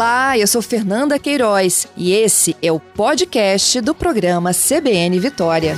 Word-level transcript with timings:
Olá, 0.00 0.38
eu 0.38 0.46
sou 0.46 0.62
Fernanda 0.62 1.18
Queiroz 1.18 1.86
e 1.94 2.14
esse 2.14 2.56
é 2.62 2.72
o 2.72 2.80
podcast 2.80 3.82
do 3.82 3.94
programa 3.94 4.50
CBN 4.54 5.20
Vitória. 5.20 5.74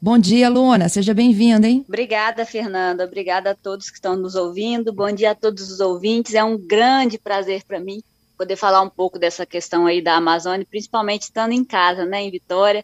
Bom 0.00 0.18
dia, 0.18 0.48
Luna. 0.48 0.88
Seja 0.88 1.12
bem-vinda, 1.12 1.68
hein? 1.68 1.84
Obrigada, 1.86 2.46
Fernanda. 2.46 3.04
Obrigada 3.04 3.50
a 3.50 3.54
todos 3.54 3.90
que 3.90 3.96
estão 3.96 4.16
nos 4.16 4.34
ouvindo. 4.34 4.90
Bom 4.90 5.12
dia 5.12 5.32
a 5.32 5.34
todos 5.34 5.70
os 5.70 5.80
ouvintes. 5.80 6.34
É 6.34 6.42
um 6.42 6.56
grande 6.56 7.18
prazer 7.18 7.62
para 7.64 7.78
mim 7.78 8.02
poder 8.38 8.56
falar 8.56 8.80
um 8.80 8.88
pouco 8.88 9.18
dessa 9.18 9.44
questão 9.44 9.84
aí 9.84 10.00
da 10.00 10.16
Amazônia, 10.16 10.66
principalmente 10.70 11.24
estando 11.24 11.52
em 11.52 11.62
casa, 11.62 12.06
né, 12.06 12.22
em 12.22 12.30
Vitória, 12.30 12.82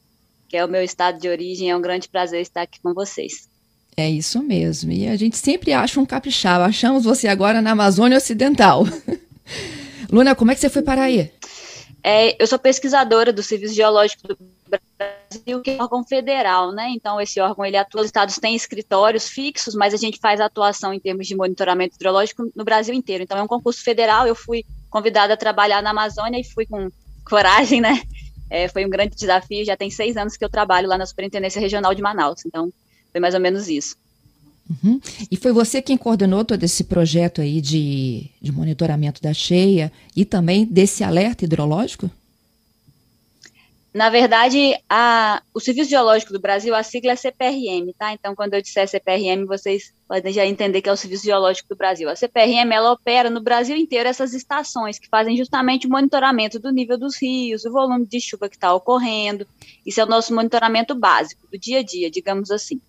que 0.51 0.59
é 0.59 0.63
o 0.63 0.69
meu 0.69 0.85
estado 0.85 1.19
de 1.19 1.31
origem. 1.31 1.71
É 1.71 1.75
um 1.75 1.81
grande 1.81 2.11
prazer 2.11 2.43
estar 2.43 2.61
aqui 2.61 2.79
com 2.79 2.93
vocês. 2.93 3.49
É 3.97 4.09
isso 4.09 4.43
mesmo. 4.43 4.93
E 4.93 5.07
a 5.09 5.17
gente 5.17 5.37
sempre 5.37 5.73
acha 5.73 6.01
um 6.01 6.07
capixaba. 6.07 6.65
Achamos 6.65 7.05
você 7.05 7.29
agora 7.29 7.61
na 7.61 7.73
Amazônia 7.73 8.19
Ocidental. 8.19 8.85
Luna, 10.11 10.35
como 10.35 10.51
é 10.51 10.55
que 10.55 10.61
você 10.61 10.69
foi 10.69 10.83
para 10.83 11.03
aí? 11.03 11.31
É, 12.03 12.43
eu 12.43 12.47
sou 12.47 12.59
pesquisadora 12.59 13.33
do 13.33 13.43
Serviço 13.43 13.75
Geológico 13.75 14.29
do 14.29 14.39
Brasil, 14.67 15.61
que 15.61 15.71
é 15.71 15.75
um 15.75 15.83
órgão 15.83 16.05
federal, 16.05 16.73
né? 16.73 16.89
Então, 16.91 17.21
esse 17.21 17.39
órgão, 17.41 17.65
ele 17.65 17.77
atua, 17.77 18.01
os 18.01 18.07
estados 18.07 18.37
têm 18.37 18.57
escritórios 18.57 19.29
fixos, 19.29 19.75
mas 19.75 19.93
a 19.93 19.97
gente 19.97 20.19
faz 20.19 20.41
atuação 20.41 20.95
em 20.95 21.01
termos 21.01 21.27
de 21.27 21.37
monitoramento 21.37 21.97
hidrológico 21.97 22.51
no 22.55 22.65
Brasil 22.65 22.95
inteiro. 22.95 23.23
Então, 23.23 23.37
é 23.37 23.43
um 23.43 23.47
concurso 23.47 23.83
federal, 23.83 24.27
eu 24.27 24.35
fui 24.35 24.65
convidada 24.89 25.35
a 25.35 25.37
trabalhar 25.37 25.83
na 25.83 25.91
Amazônia 25.91 26.41
e 26.41 26.45
fui 26.45 26.65
com 26.65 26.91
coragem, 27.29 27.81
né? 27.81 28.03
É, 28.49 28.67
foi 28.67 28.85
um 28.85 28.91
grande 28.91 29.15
desafio, 29.15 29.65
já 29.65 29.77
tem 29.77 29.91
seis 29.91 30.17
anos 30.17 30.37
que 30.37 30.45
eu 30.45 30.49
trabalho 30.49 30.89
lá 30.89 30.97
na 30.97 31.07
Superintendência 31.07 31.61
Regional 31.61 31.95
de 31.95 32.03
Manaus, 32.03 32.45
então 32.45 32.73
foi 33.11 33.21
mais 33.21 33.35
ou 33.35 33.41
menos 33.41 33.69
isso. 33.69 33.97
Uhum. 34.71 35.01
E 35.31 35.37
foi 35.37 35.53
você 35.53 35.83
quem 35.83 35.97
coordenou 35.97 36.45
todo 36.45 36.63
esse 36.63 36.85
projeto 36.85 37.41
aí 37.41 37.61
de, 37.61 38.31
de 38.41 38.53
monitoramento 38.53 39.21
da 39.21 39.35
cheia 39.35 39.91
e 40.15 40.25
também 40.25 40.65
desse 40.65 41.03
alerta 41.03 41.45
hidrológico? 41.45 42.09
Na 43.93 44.09
verdade, 44.09 44.79
a, 44.89 45.43
o 45.53 45.59
Serviço 45.59 45.91
Geológico 45.91 46.33
do 46.33 46.39
Brasil, 46.39 46.73
a 46.77 46.83
sigla 46.85 47.11
é 47.11 47.17
CPRM, 47.17 47.93
tá? 47.99 48.13
Então, 48.13 48.37
quando 48.37 48.55
eu 48.55 48.63
disser 48.63 48.87
CPRM, 48.87 49.45
vocês 49.47 49.93
podem 50.07 50.33
já 50.33 50.47
entender 50.47 50.81
que 50.81 50.89
é 50.89 50.93
o 50.93 50.97
Serviço 50.97 51.25
Geológico 51.25 51.69
do 51.71 51.77
Brasil. 51.77 52.09
A 52.09 52.15
CPRM, 52.15 52.73
ela 52.73 52.93
opera 52.93 53.29
no 53.29 53.41
Brasil 53.41 53.75
inteiro 53.77 54.09
essas 54.09 54.33
estações 54.33 54.97
que 54.97 55.09
fazem 55.09 55.37
justamente 55.37 55.89
o 55.89 55.91
monitoramento 55.91 56.61
do 56.61 56.71
nível 56.71 56.97
dos 56.97 57.21
rios, 57.21 57.65
o 57.65 57.73
volume 57.73 58.07
de 58.07 58.21
chuva 58.21 58.49
que 58.49 58.55
está 58.55 58.73
ocorrendo. 58.73 59.45
Isso 59.85 60.01
é 60.01 60.05
o 60.05 60.09
nosso 60.09 60.33
monitoramento 60.33 60.95
básico, 60.95 61.49
do 61.51 61.59
dia 61.59 61.81
a 61.81 61.83
dia, 61.83 62.09
digamos 62.09 62.53
assim. 62.53 62.81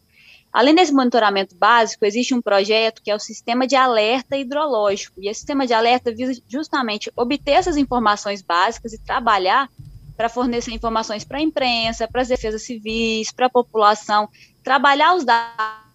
Além 0.51 0.75
desse 0.75 0.91
monitoramento 0.91 1.55
básico, 1.55 2.05
existe 2.05 2.33
um 2.33 2.41
projeto 2.41 3.01
que 3.01 3.09
é 3.09 3.15
o 3.15 3.19
Sistema 3.19 3.65
de 3.65 3.75
Alerta 3.75 4.35
Hidrológico. 4.35 5.21
E 5.21 5.29
esse 5.29 5.39
sistema 5.39 5.65
de 5.65 5.73
alerta 5.73 6.13
visa 6.13 6.41
justamente 6.47 7.11
obter 7.15 7.51
essas 7.51 7.77
informações 7.77 8.41
básicas 8.41 8.91
e 8.91 8.99
trabalhar 8.99 9.69
para 10.17 10.27
fornecer 10.27 10.71
informações 10.71 11.23
para 11.23 11.37
a 11.37 11.41
imprensa, 11.41 12.07
para 12.07 12.21
as 12.21 12.27
defesas 12.27 12.63
civis, 12.63 13.31
para 13.31 13.45
a 13.45 13.49
população, 13.49 14.29
trabalhar 14.61 15.15
os 15.15 15.23
dados 15.23 15.91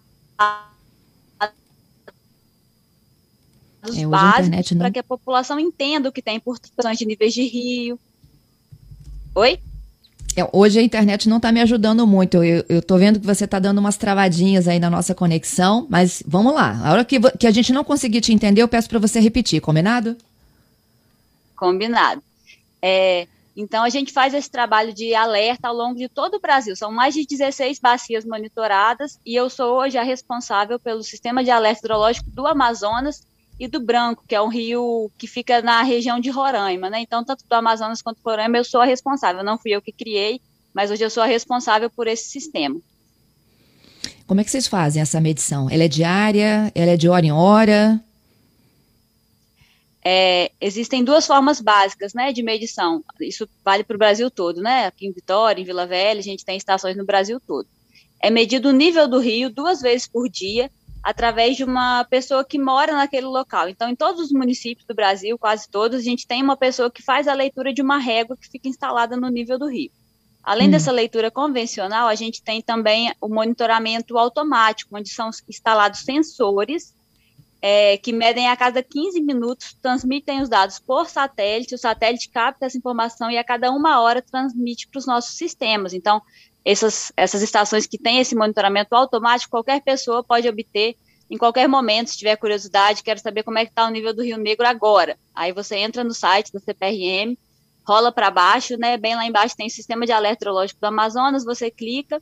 é, 3.95 4.05
básicos 4.07 4.77
para 4.77 4.91
que 4.91 4.99
a 4.99 5.03
população 5.03 5.59
entenda 5.59 6.09
o 6.09 6.11
que 6.11 6.21
tem 6.21 6.39
por 6.39 6.59
de 6.59 7.05
níveis 7.05 7.33
de 7.33 7.43
rio. 7.43 7.99
Oi? 9.35 9.59
É, 10.37 10.47
hoje 10.53 10.77
a 10.77 10.83
internet 10.83 11.27
não 11.27 11.37
está 11.37 11.51
me 11.51 11.59
ajudando 11.59 12.05
muito. 12.05 12.43
Eu, 12.43 12.63
estou 12.69 12.99
vendo 12.99 13.19
que 13.19 13.25
você 13.25 13.45
está 13.45 13.57
dando 13.57 13.79
umas 13.79 13.97
travadinhas 13.97 14.67
aí 14.67 14.77
na 14.77 14.87
nossa 14.87 15.15
conexão, 15.15 15.87
mas 15.89 16.21
vamos 16.27 16.53
lá. 16.53 16.79
A 16.83 16.91
hora 16.91 17.03
que, 17.03 17.19
que 17.19 17.47
a 17.47 17.51
gente 17.51 17.73
não 17.73 17.83
conseguir 17.83 18.21
te 18.21 18.31
entender, 18.31 18.61
eu 18.61 18.67
peço 18.67 18.87
para 18.87 18.99
você 18.99 19.19
repetir, 19.19 19.59
combinado? 19.59 20.15
Combinado. 21.55 22.21
É, 22.79 23.27
então, 23.55 23.83
a 23.83 23.89
gente 23.89 24.13
faz 24.13 24.35
esse 24.35 24.51
trabalho 24.51 24.93
de 24.93 25.15
alerta 25.15 25.69
ao 25.69 25.73
longo 25.73 25.97
de 25.97 26.07
todo 26.07 26.35
o 26.35 26.39
Brasil. 26.39 26.75
São 26.75 26.91
mais 26.91 27.15
de 27.15 27.25
16 27.25 27.79
bacias 27.79 28.23
monitoradas 28.23 29.19
e 29.25 29.35
eu 29.35 29.49
sou 29.49 29.79
hoje 29.79 29.97
a 29.97 30.03
responsável 30.03 30.79
pelo 30.79 31.01
sistema 31.01 31.43
de 31.43 31.49
alerta 31.49 31.79
hidrológico 31.79 32.29
do 32.29 32.45
Amazonas 32.45 33.25
e 33.59 33.67
do 33.67 33.79
Branco, 33.79 34.23
que 34.27 34.35
é 34.35 34.41
um 34.41 34.49
rio 34.49 35.11
que 35.17 35.27
fica 35.27 35.61
na 35.61 35.81
região 35.81 36.19
de 36.19 36.29
Roraima, 36.29 36.89
né? 36.89 36.99
Então, 37.01 37.23
tanto 37.23 37.43
do 37.47 37.53
Amazonas 37.53 38.01
quanto 38.01 38.21
do 38.21 38.29
Roraima, 38.29 38.57
eu 38.57 38.63
sou 38.63 38.81
a 38.81 38.85
responsável. 38.85 39.43
Não 39.43 39.57
fui 39.57 39.71
eu 39.71 39.81
que 39.81 39.91
criei, 39.91 40.39
mas 40.73 40.91
hoje 40.91 41.03
eu 41.03 41.09
sou 41.09 41.23
a 41.23 41.25
responsável 41.25 41.89
por 41.89 42.07
esse 42.07 42.29
sistema. 42.29 42.79
Como 44.27 44.41
é 44.41 44.43
que 44.43 44.51
vocês 44.51 44.67
fazem 44.67 45.01
essa 45.01 45.19
medição? 45.19 45.69
Ela 45.69 45.85
é 45.85 45.87
diária? 45.87 46.71
Ela 46.75 46.91
é 46.91 46.97
de 46.97 47.09
hora 47.09 47.25
em 47.25 47.31
hora? 47.31 48.03
É, 50.03 50.51
existem 50.61 51.03
duas 51.03 51.25
formas 51.25 51.59
básicas, 51.59 52.13
né, 52.13 52.31
de 52.31 52.43
medição. 52.43 53.03
Isso 53.19 53.49
vale 53.63 53.83
para 53.83 53.95
o 53.95 53.97
Brasil 53.99 54.29
todo, 54.29 54.61
né? 54.61 54.85
Aqui 54.85 55.07
em 55.07 55.11
Vitória, 55.11 55.61
em 55.61 55.65
Vila 55.65 55.87
Velha, 55.87 56.19
a 56.19 56.23
gente 56.23 56.45
tem 56.45 56.55
estações 56.55 56.95
no 56.95 57.05
Brasil 57.05 57.39
todo. 57.39 57.67
É 58.21 58.29
medido 58.29 58.69
o 58.69 58.71
nível 58.71 59.07
do 59.07 59.19
rio 59.19 59.49
duas 59.49 59.81
vezes 59.81 60.07
por 60.07 60.29
dia 60.29 60.69
através 61.07 61.55
de 61.55 61.63
uma 61.63 62.03
pessoa 62.03 62.43
que 62.43 62.59
mora 62.59 62.91
naquele 62.91 63.27
local. 63.27 63.69
Então, 63.69 63.87
em 63.87 63.95
todos 63.95 64.19
os 64.19 64.29
municípios 64.29 64.85
do 64.85 64.93
Brasil, 64.93 65.37
quase 65.37 65.69
todos, 65.69 66.01
a 66.01 66.03
gente 66.03 66.27
tem 66.27 66.43
uma 66.43 66.57
pessoa 66.57 66.91
que 66.91 67.01
faz 67.01 67.29
a 67.29 67.33
leitura 67.33 67.73
de 67.73 67.81
uma 67.81 67.97
régua 67.97 68.35
que 68.35 68.49
fica 68.49 68.67
instalada 68.67 69.15
no 69.15 69.29
nível 69.29 69.57
do 69.57 69.69
rio. 69.69 69.89
Além 70.43 70.67
hum. 70.67 70.71
dessa 70.71 70.91
leitura 70.91 71.31
convencional, 71.31 72.09
a 72.09 72.15
gente 72.15 72.41
tem 72.41 72.61
também 72.61 73.09
o 73.21 73.29
monitoramento 73.29 74.17
automático, 74.17 74.97
onde 74.97 75.07
são 75.07 75.29
instalados 75.47 76.01
sensores 76.01 76.93
é, 77.61 77.97
que 77.97 78.11
medem 78.11 78.49
a 78.49 78.57
cada 78.57 78.83
15 78.83 79.21
minutos, 79.21 79.77
transmitem 79.81 80.41
os 80.41 80.49
dados 80.49 80.77
por 80.77 81.09
satélite, 81.09 81.73
o 81.73 81.77
satélite 81.77 82.27
capta 82.27 82.65
essa 82.65 82.77
informação 82.77 83.31
e 83.31 83.37
a 83.37 83.45
cada 83.45 83.71
uma 83.71 84.01
hora 84.01 84.21
transmite 84.21 84.89
para 84.89 84.99
os 84.99 85.07
nossos 85.07 85.37
sistemas. 85.37 85.93
Então, 85.93 86.21
essas, 86.67 87.13
essas 87.15 87.41
estações 87.41 87.87
que 87.87 87.97
têm 87.97 88.19
esse 88.19 88.35
monitoramento 88.35 88.93
automático, 88.93 89.51
qualquer 89.51 89.81
pessoa 89.81 90.21
pode 90.21 90.49
obter 90.49 90.97
em 91.29 91.37
qualquer 91.37 91.67
momento, 91.67 92.09
se 92.09 92.17
tiver 92.17 92.35
curiosidade, 92.35 93.03
quero 93.03 93.21
saber 93.21 93.43
como 93.43 93.57
é 93.57 93.65
que 93.65 93.71
está 93.71 93.87
o 93.87 93.89
nível 93.89 94.13
do 94.13 94.21
Rio 94.21 94.37
Negro 94.37 94.67
agora. 94.67 95.17
Aí 95.33 95.53
você 95.53 95.77
entra 95.77 96.03
no 96.03 96.13
site 96.13 96.51
da 96.51 96.59
CPRM, 96.59 97.37
rola 97.85 98.11
para 98.11 98.29
baixo, 98.29 98.77
né? 98.77 98.97
Bem 98.97 99.15
lá 99.15 99.25
embaixo 99.25 99.55
tem 99.55 99.67
o 99.67 99.69
sistema 99.69 100.05
de 100.05 100.11
alerta 100.11 100.43
hidrológico 100.43 100.79
do 100.79 100.87
Amazonas, 100.87 101.45
você 101.45 101.71
clica 101.71 102.21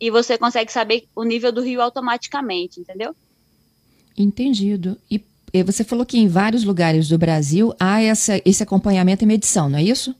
e 0.00 0.10
você 0.10 0.38
consegue 0.38 0.72
saber 0.72 1.06
o 1.14 1.22
nível 1.22 1.52
do 1.52 1.62
rio 1.62 1.82
automaticamente, 1.82 2.80
entendeu? 2.80 3.14
Entendido. 4.16 4.98
E 5.10 5.22
você 5.62 5.84
falou 5.84 6.06
que 6.06 6.18
em 6.18 6.28
vários 6.28 6.64
lugares 6.64 7.08
do 7.08 7.18
Brasil 7.18 7.74
há 7.78 8.02
essa, 8.02 8.40
esse 8.46 8.62
acompanhamento 8.62 9.24
e 9.24 9.26
medição, 9.26 9.68
não 9.68 9.78
é 9.78 9.82
isso? 9.82 10.14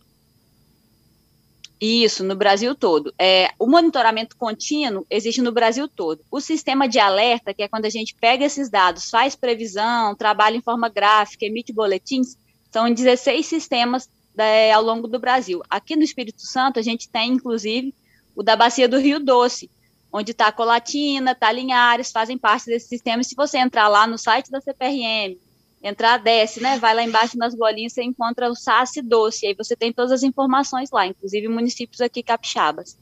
Isso, 1.87 2.25
no 2.25 2.35
Brasil 2.35 2.75
todo. 2.75 3.13
É, 3.19 3.51
o 3.59 3.67
monitoramento 3.67 4.39
contínuo 4.39 5.05
existe 5.11 5.43
no 5.43 5.53
Brasil 5.53 5.87
todo. 5.87 6.25
O 6.31 6.41
sistema 6.41 6.89
de 6.89 6.99
alerta, 6.99 7.53
que 7.53 7.63
é 7.63 7.69
quando 7.69 7.85
a 7.85 7.91
gente 7.91 8.15
pega 8.15 8.43
esses 8.43 8.71
dados, 8.71 9.11
faz 9.11 9.37
previsão, 9.37 10.15
trabalha 10.15 10.57
em 10.57 10.63
forma 10.63 10.89
gráfica, 10.89 11.45
emite 11.45 11.75
boletins, 11.75 12.39
são 12.73 12.91
16 12.91 13.45
sistemas 13.45 14.09
é, 14.39 14.73
ao 14.73 14.83
longo 14.83 15.07
do 15.07 15.19
Brasil. 15.19 15.63
Aqui 15.69 15.95
no 15.95 16.03
Espírito 16.03 16.41
Santo, 16.41 16.79
a 16.79 16.83
gente 16.83 17.07
tem, 17.07 17.33
inclusive, 17.33 17.95
o 18.35 18.43
da 18.43 18.57
Bacia 18.57 18.89
do 18.89 18.99
Rio 18.99 19.21
Doce, 19.21 19.71
onde 20.11 20.31
está 20.31 20.51
Colatina, 20.51 21.33
está 21.33 21.53
Linhares, 21.53 22.11
fazem 22.11 22.39
parte 22.39 22.65
desse 22.65 22.89
sistema. 22.89 23.23
Se 23.23 23.35
você 23.35 23.59
entrar 23.59 23.89
lá 23.89 24.07
no 24.07 24.17
site 24.17 24.51
da 24.51 24.59
CPRM, 24.59 25.37
entrar, 25.85 26.17
desce, 26.17 26.61
né? 26.61 26.79
Vai 26.79 26.95
lá 26.95 27.05
embaixo 27.05 27.37
nas 27.37 27.55
bolinhas, 27.55 27.93
você 27.93 28.03
encontra 28.03 28.51
o 28.51 28.57
SASSI 28.57 29.03
doce, 29.03 29.47
aí 29.47 29.55
você 29.55 29.77
tem 29.77 29.93
todas 29.93 30.11
as 30.11 30.23
informações 30.23 30.91
lá, 30.91 31.07
inclusive 31.07 31.47
municípios 31.47 32.01
aqui 32.01 32.23
capixabas. 32.23 32.97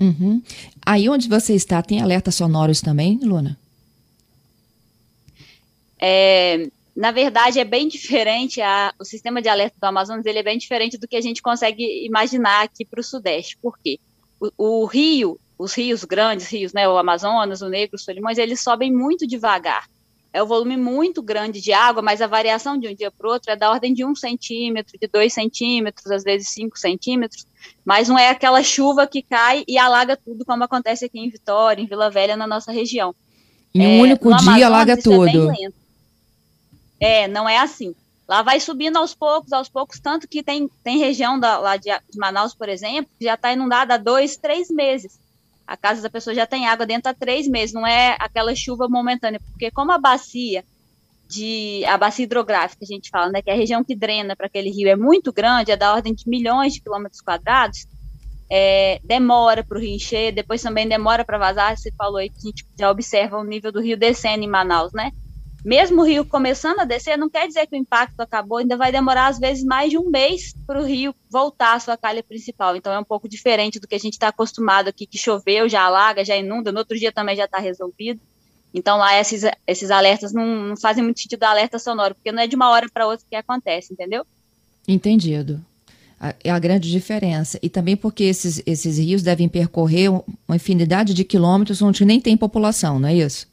Uhum. 0.00 0.40
Aí 0.86 1.08
onde 1.08 1.28
você 1.28 1.54
está, 1.54 1.82
tem 1.82 2.00
alertas 2.00 2.36
sonoros 2.36 2.80
também, 2.80 3.18
Luna? 3.20 3.58
É, 6.00 6.70
na 6.94 7.10
verdade, 7.10 7.58
é 7.58 7.64
bem 7.64 7.88
diferente, 7.88 8.60
a, 8.60 8.94
o 9.00 9.04
sistema 9.04 9.42
de 9.42 9.48
alerta 9.48 9.76
do 9.80 9.84
Amazonas 9.84 10.24
ele 10.24 10.38
é 10.38 10.42
bem 10.44 10.56
diferente 10.56 10.96
do 10.96 11.08
que 11.08 11.16
a 11.16 11.20
gente 11.20 11.42
consegue 11.42 12.06
imaginar 12.06 12.62
aqui 12.62 12.84
para 12.84 13.00
o 13.00 13.04
Sudeste. 13.04 13.58
Por 13.60 13.76
quê? 13.76 13.98
O, 14.40 14.82
o 14.82 14.86
rio, 14.86 15.40
os 15.58 15.74
rios 15.74 16.04
grandes, 16.04 16.46
rios, 16.46 16.72
né, 16.72 16.88
o 16.88 16.96
Amazonas, 16.96 17.62
o 17.62 17.68
Negro, 17.68 17.96
o 17.96 17.98
Solimões, 17.98 18.38
eles 18.38 18.60
sobem 18.60 18.92
muito 18.92 19.26
devagar 19.26 19.88
é 20.32 20.42
um 20.42 20.46
volume 20.46 20.76
muito 20.76 21.22
grande 21.22 21.60
de 21.60 21.72
água, 21.72 22.02
mas 22.02 22.20
a 22.20 22.26
variação 22.26 22.78
de 22.78 22.86
um 22.86 22.94
dia 22.94 23.10
para 23.10 23.26
o 23.26 23.32
outro 23.32 23.50
é 23.50 23.56
da 23.56 23.70
ordem 23.70 23.94
de 23.94 24.04
um 24.04 24.14
centímetro, 24.14 24.98
de 25.00 25.08
dois 25.08 25.32
centímetros, 25.32 26.10
às 26.10 26.22
vezes 26.22 26.50
cinco 26.50 26.78
centímetros, 26.78 27.46
mas 27.84 28.08
não 28.08 28.18
é 28.18 28.28
aquela 28.28 28.62
chuva 28.62 29.06
que 29.06 29.22
cai 29.22 29.64
e 29.66 29.78
alaga 29.78 30.16
tudo, 30.16 30.44
como 30.44 30.64
acontece 30.64 31.06
aqui 31.06 31.18
em 31.18 31.30
Vitória, 31.30 31.82
em 31.82 31.86
Vila 31.86 32.10
Velha, 32.10 32.36
na 32.36 32.46
nossa 32.46 32.70
região. 32.70 33.14
Em 33.74 33.86
um 33.86 33.98
é, 33.98 34.02
único 34.02 34.36
dia 34.36 34.66
alaga 34.66 34.92
é 34.92 34.96
tudo. 34.96 35.50
É, 37.00 37.22
é, 37.22 37.28
não 37.28 37.48
é 37.48 37.58
assim. 37.58 37.94
Lá 38.28 38.42
vai 38.42 38.60
subindo 38.60 38.98
aos 38.98 39.14
poucos, 39.14 39.52
aos 39.52 39.70
poucos, 39.70 39.98
tanto 39.98 40.28
que 40.28 40.42
tem, 40.42 40.68
tem 40.84 40.98
região 40.98 41.40
da, 41.40 41.58
lá 41.58 41.76
de 41.78 41.90
Manaus, 42.16 42.54
por 42.54 42.68
exemplo, 42.68 43.10
que 43.18 43.24
já 43.24 43.34
está 43.34 43.52
inundada 43.52 43.94
há 43.94 43.96
dois, 43.96 44.36
três 44.36 44.68
meses. 44.68 45.18
A 45.68 45.76
casa 45.76 46.00
da 46.00 46.08
pessoa 46.08 46.34
já 46.34 46.46
tem 46.46 46.66
água 46.66 46.86
dentro 46.86 47.10
há 47.10 47.14
três 47.14 47.46
meses, 47.46 47.74
não 47.74 47.86
é 47.86 48.16
aquela 48.18 48.54
chuva 48.54 48.88
momentânea, 48.88 49.38
porque 49.38 49.70
como 49.70 49.92
a 49.92 49.98
bacia 49.98 50.64
de 51.28 51.84
a 51.84 51.98
bacia 51.98 52.24
hidrográfica, 52.24 52.82
a 52.82 52.86
gente 52.86 53.10
fala, 53.10 53.30
né, 53.30 53.42
que 53.42 53.50
é 53.50 53.52
a 53.52 53.56
região 53.56 53.84
que 53.84 53.94
drena 53.94 54.34
para 54.34 54.46
aquele 54.46 54.70
rio 54.70 54.88
é 54.88 54.96
muito 54.96 55.30
grande, 55.30 55.70
é 55.70 55.76
da 55.76 55.92
ordem 55.92 56.14
de 56.14 56.26
milhões 56.26 56.72
de 56.72 56.80
quilômetros 56.80 57.20
quadrados, 57.20 57.86
é, 58.50 58.98
demora 59.04 59.62
para 59.62 59.76
o 59.76 59.80
rio 59.80 59.94
encher, 59.94 60.32
depois 60.32 60.62
também 60.62 60.88
demora 60.88 61.22
para 61.22 61.36
vazar. 61.36 61.76
Você 61.76 61.92
falou 61.92 62.16
aí 62.16 62.30
que 62.30 62.38
a 62.38 62.46
gente 62.48 62.64
já 62.78 62.90
observa 62.90 63.36
o 63.36 63.44
nível 63.44 63.70
do 63.70 63.80
rio 63.80 63.98
descendo 63.98 64.42
em 64.42 64.48
Manaus, 64.48 64.92
né? 64.94 65.10
Mesmo 65.64 66.02
o 66.02 66.04
rio 66.04 66.24
começando 66.24 66.78
a 66.80 66.84
descer, 66.84 67.18
não 67.18 67.28
quer 67.28 67.46
dizer 67.48 67.66
que 67.66 67.74
o 67.74 67.78
impacto 67.78 68.20
acabou, 68.20 68.58
ainda 68.58 68.76
vai 68.76 68.92
demorar 68.92 69.26
às 69.26 69.38
vezes 69.38 69.64
mais 69.64 69.90
de 69.90 69.98
um 69.98 70.08
mês 70.08 70.54
para 70.66 70.80
o 70.80 70.84
rio 70.84 71.14
voltar 71.28 71.74
à 71.74 71.80
sua 71.80 71.96
calha 71.96 72.22
principal. 72.22 72.76
Então 72.76 72.92
é 72.92 72.98
um 72.98 73.04
pouco 73.04 73.28
diferente 73.28 73.80
do 73.80 73.88
que 73.88 73.94
a 73.94 73.98
gente 73.98 74.14
está 74.14 74.28
acostumado 74.28 74.88
aqui, 74.88 75.06
que 75.06 75.18
choveu, 75.18 75.68
já 75.68 75.82
alaga, 75.82 76.24
já 76.24 76.36
inunda, 76.36 76.70
no 76.70 76.78
outro 76.78 76.96
dia 76.96 77.10
também 77.10 77.36
já 77.36 77.44
está 77.44 77.58
resolvido. 77.58 78.20
Então 78.72 78.98
lá 78.98 79.18
esses, 79.18 79.42
esses 79.66 79.90
alertas 79.90 80.32
não, 80.32 80.46
não 80.68 80.76
fazem 80.76 81.02
muito 81.02 81.20
sentido 81.20 81.42
alerta 81.42 81.78
sonoro, 81.78 82.14
porque 82.14 82.30
não 82.30 82.42
é 82.42 82.46
de 82.46 82.54
uma 82.54 82.70
hora 82.70 82.88
para 82.92 83.06
outra 83.06 83.26
que 83.28 83.34
acontece, 83.34 83.92
entendeu? 83.92 84.24
Entendido. 84.86 85.60
É 86.42 86.50
a 86.50 86.58
grande 86.58 86.90
diferença. 86.90 87.58
E 87.62 87.68
também 87.68 87.96
porque 87.96 88.24
esses, 88.24 88.62
esses 88.66 88.98
rios 88.98 89.22
devem 89.22 89.48
percorrer 89.48 90.10
uma 90.10 90.56
infinidade 90.56 91.14
de 91.14 91.24
quilômetros 91.24 91.80
onde 91.80 92.04
nem 92.04 92.20
tem 92.20 92.36
população, 92.36 92.98
não 92.98 93.08
é 93.08 93.14
isso? 93.14 93.47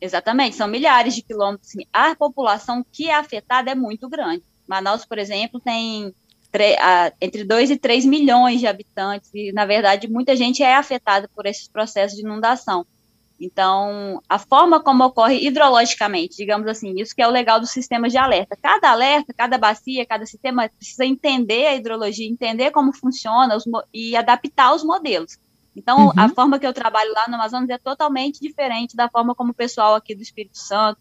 Exatamente, 0.00 0.56
são 0.56 0.66
milhares 0.66 1.14
de 1.14 1.22
quilômetros. 1.22 1.72
A 1.92 2.14
população 2.16 2.84
que 2.90 3.10
é 3.10 3.14
afetada 3.14 3.70
é 3.70 3.74
muito 3.74 4.08
grande. 4.08 4.42
Manaus, 4.66 5.04
por 5.04 5.18
exemplo, 5.18 5.60
tem 5.60 6.14
entre 7.20 7.44
2 7.44 7.70
e 7.70 7.76
3 7.76 8.04
milhões 8.04 8.58
de 8.58 8.66
habitantes, 8.66 9.30
e, 9.32 9.52
na 9.52 9.64
verdade, 9.64 10.08
muita 10.08 10.34
gente 10.34 10.62
é 10.62 10.74
afetada 10.74 11.28
por 11.34 11.46
esses 11.46 11.68
processos 11.68 12.16
de 12.16 12.24
inundação. 12.24 12.84
Então, 13.38 14.20
a 14.28 14.38
forma 14.38 14.82
como 14.82 15.04
ocorre 15.04 15.46
hidrologicamente, 15.46 16.36
digamos 16.36 16.66
assim, 16.66 16.94
isso 16.98 17.14
que 17.14 17.22
é 17.22 17.26
o 17.26 17.30
legal 17.30 17.60
dos 17.60 17.70
sistemas 17.70 18.12
de 18.12 18.18
alerta. 18.18 18.56
Cada 18.60 18.90
alerta, 18.90 19.32
cada 19.32 19.56
bacia, 19.56 20.04
cada 20.04 20.26
sistema 20.26 20.68
precisa 20.68 21.06
entender 21.06 21.68
a 21.68 21.76
hidrologia, 21.76 22.28
entender 22.28 22.70
como 22.70 22.92
funciona 22.92 23.56
os, 23.56 23.64
e 23.94 24.16
adaptar 24.16 24.74
os 24.74 24.82
modelos. 24.82 25.38
Então, 25.74 26.06
uhum. 26.06 26.12
a 26.16 26.28
forma 26.28 26.58
que 26.58 26.66
eu 26.66 26.72
trabalho 26.72 27.12
lá 27.12 27.26
no 27.28 27.34
Amazonas 27.34 27.70
é 27.70 27.78
totalmente 27.78 28.40
diferente 28.40 28.96
da 28.96 29.08
forma 29.08 29.34
como 29.34 29.52
o 29.52 29.54
pessoal 29.54 29.94
aqui 29.94 30.14
do 30.14 30.22
Espírito 30.22 30.58
Santo, 30.58 31.00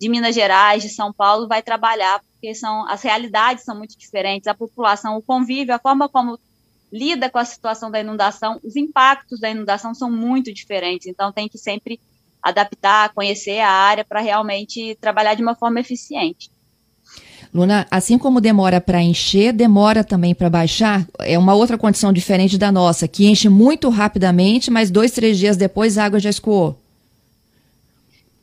de 0.00 0.08
Minas 0.08 0.34
Gerais, 0.34 0.82
de 0.82 0.88
São 0.88 1.12
Paulo 1.12 1.46
vai 1.46 1.62
trabalhar, 1.62 2.20
porque 2.32 2.54
são 2.54 2.88
as 2.88 3.02
realidades 3.02 3.64
são 3.64 3.76
muito 3.76 3.98
diferentes, 3.98 4.46
a 4.46 4.54
população, 4.54 5.16
o 5.16 5.22
convívio, 5.22 5.74
a 5.74 5.78
forma 5.78 6.08
como 6.08 6.38
lida 6.92 7.30
com 7.30 7.38
a 7.38 7.44
situação 7.44 7.90
da 7.90 8.00
inundação, 8.00 8.58
os 8.64 8.76
impactos 8.76 9.40
da 9.40 9.50
inundação 9.50 9.94
são 9.94 10.10
muito 10.10 10.52
diferentes, 10.52 11.06
então 11.06 11.32
tem 11.32 11.48
que 11.48 11.58
sempre 11.58 12.00
adaptar, 12.42 13.12
conhecer 13.12 13.60
a 13.60 13.70
área 13.70 14.04
para 14.04 14.20
realmente 14.20 14.96
trabalhar 15.00 15.34
de 15.34 15.42
uma 15.42 15.54
forma 15.54 15.80
eficiente. 15.80 16.50
Luna, 17.52 17.86
assim 17.90 18.16
como 18.16 18.40
demora 18.40 18.80
para 18.80 19.02
encher, 19.02 19.52
demora 19.52 20.04
também 20.04 20.34
para 20.34 20.48
baixar. 20.48 21.04
É 21.18 21.36
uma 21.36 21.54
outra 21.54 21.76
condição 21.76 22.12
diferente 22.12 22.56
da 22.56 22.70
nossa, 22.70 23.08
que 23.08 23.26
enche 23.26 23.48
muito 23.48 23.88
rapidamente, 23.88 24.70
mas 24.70 24.90
dois, 24.90 25.10
três 25.10 25.36
dias 25.36 25.56
depois 25.56 25.98
a 25.98 26.04
água 26.04 26.20
já 26.20 26.30
escoou. 26.30 26.78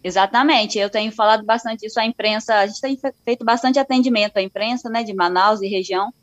Exatamente, 0.04 0.78
eu 0.78 0.90
tenho 0.90 1.12
falado 1.12 1.44
bastante 1.44 1.86
isso 1.86 2.00
à 2.00 2.06
imprensa, 2.06 2.56
a 2.56 2.68
gente 2.68 2.80
tem 2.80 3.00
feito 3.26 3.44
bastante 3.44 3.80
atendimento 3.80 4.38
à 4.38 4.42
imprensa, 4.42 4.90
né, 4.90 5.04
de 5.04 5.14
Manaus 5.14 5.62
e 5.62 5.68
região, 5.68 6.14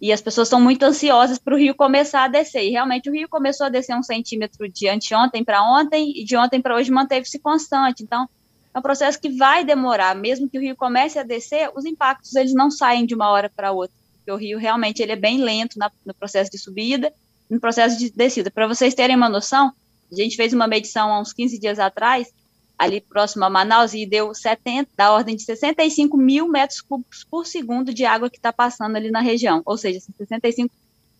e 0.00 0.12
as 0.12 0.20
pessoas 0.20 0.48
estão 0.48 0.60
muito 0.60 0.82
ansiosas 0.82 1.38
para 1.38 1.54
o 1.54 1.58
rio 1.58 1.74
começar 1.74 2.24
a 2.24 2.28
descer. 2.28 2.64
E 2.64 2.70
realmente 2.70 3.10
o 3.10 3.12
rio 3.12 3.28
começou 3.28 3.66
a 3.66 3.70
descer 3.70 3.94
um 3.94 4.02
centímetro 4.02 4.66
de 4.68 4.88
anteontem 4.88 5.44
para 5.44 5.62
ontem, 5.62 6.12
e 6.16 6.24
de 6.24 6.36
ontem 6.36 6.60
para 6.60 6.74
hoje 6.74 6.90
manteve-se 6.90 7.38
constante. 7.38 8.02
Então, 8.02 8.26
é 8.72 8.78
um 8.78 8.82
processo 8.82 9.20
que 9.20 9.28
vai 9.30 9.64
demorar, 9.64 10.14
mesmo 10.14 10.48
que 10.48 10.58
o 10.58 10.60
rio 10.60 10.76
comece 10.76 11.18
a 11.18 11.22
descer, 11.22 11.70
os 11.74 11.84
impactos 11.84 12.34
eles 12.36 12.54
não 12.54 12.70
saem 12.70 13.04
de 13.04 13.14
uma 13.14 13.28
hora 13.28 13.50
para 13.54 13.72
outra, 13.72 13.96
porque 14.16 14.30
o 14.30 14.36
rio 14.36 14.58
realmente 14.58 15.02
ele 15.02 15.12
é 15.12 15.16
bem 15.16 15.42
lento 15.42 15.78
na, 15.78 15.90
no 16.06 16.14
processo 16.14 16.50
de 16.50 16.58
subida, 16.58 17.12
no 17.48 17.58
processo 17.58 17.98
de 17.98 18.10
descida. 18.10 18.50
Para 18.50 18.68
vocês 18.68 18.94
terem 18.94 19.16
uma 19.16 19.28
noção, 19.28 19.72
a 20.10 20.14
gente 20.14 20.36
fez 20.36 20.52
uma 20.52 20.68
medição 20.68 21.12
há 21.12 21.20
uns 21.20 21.32
15 21.32 21.58
dias 21.58 21.78
atrás, 21.80 22.32
ali 22.78 23.00
próximo 23.00 23.44
a 23.44 23.50
Manaus, 23.50 23.92
e 23.92 24.06
deu 24.06 24.32
70, 24.32 24.88
da 24.96 25.12
ordem 25.12 25.34
de 25.34 25.42
65 25.42 26.16
mil 26.16 26.48
metros 26.48 26.80
cúbicos 26.80 27.26
por 27.28 27.46
segundo 27.46 27.92
de 27.92 28.04
água 28.04 28.30
que 28.30 28.36
está 28.36 28.52
passando 28.52 28.96
ali 28.96 29.10
na 29.10 29.20
região, 29.20 29.62
ou 29.66 29.76
seja, 29.76 30.00
65 30.16 30.72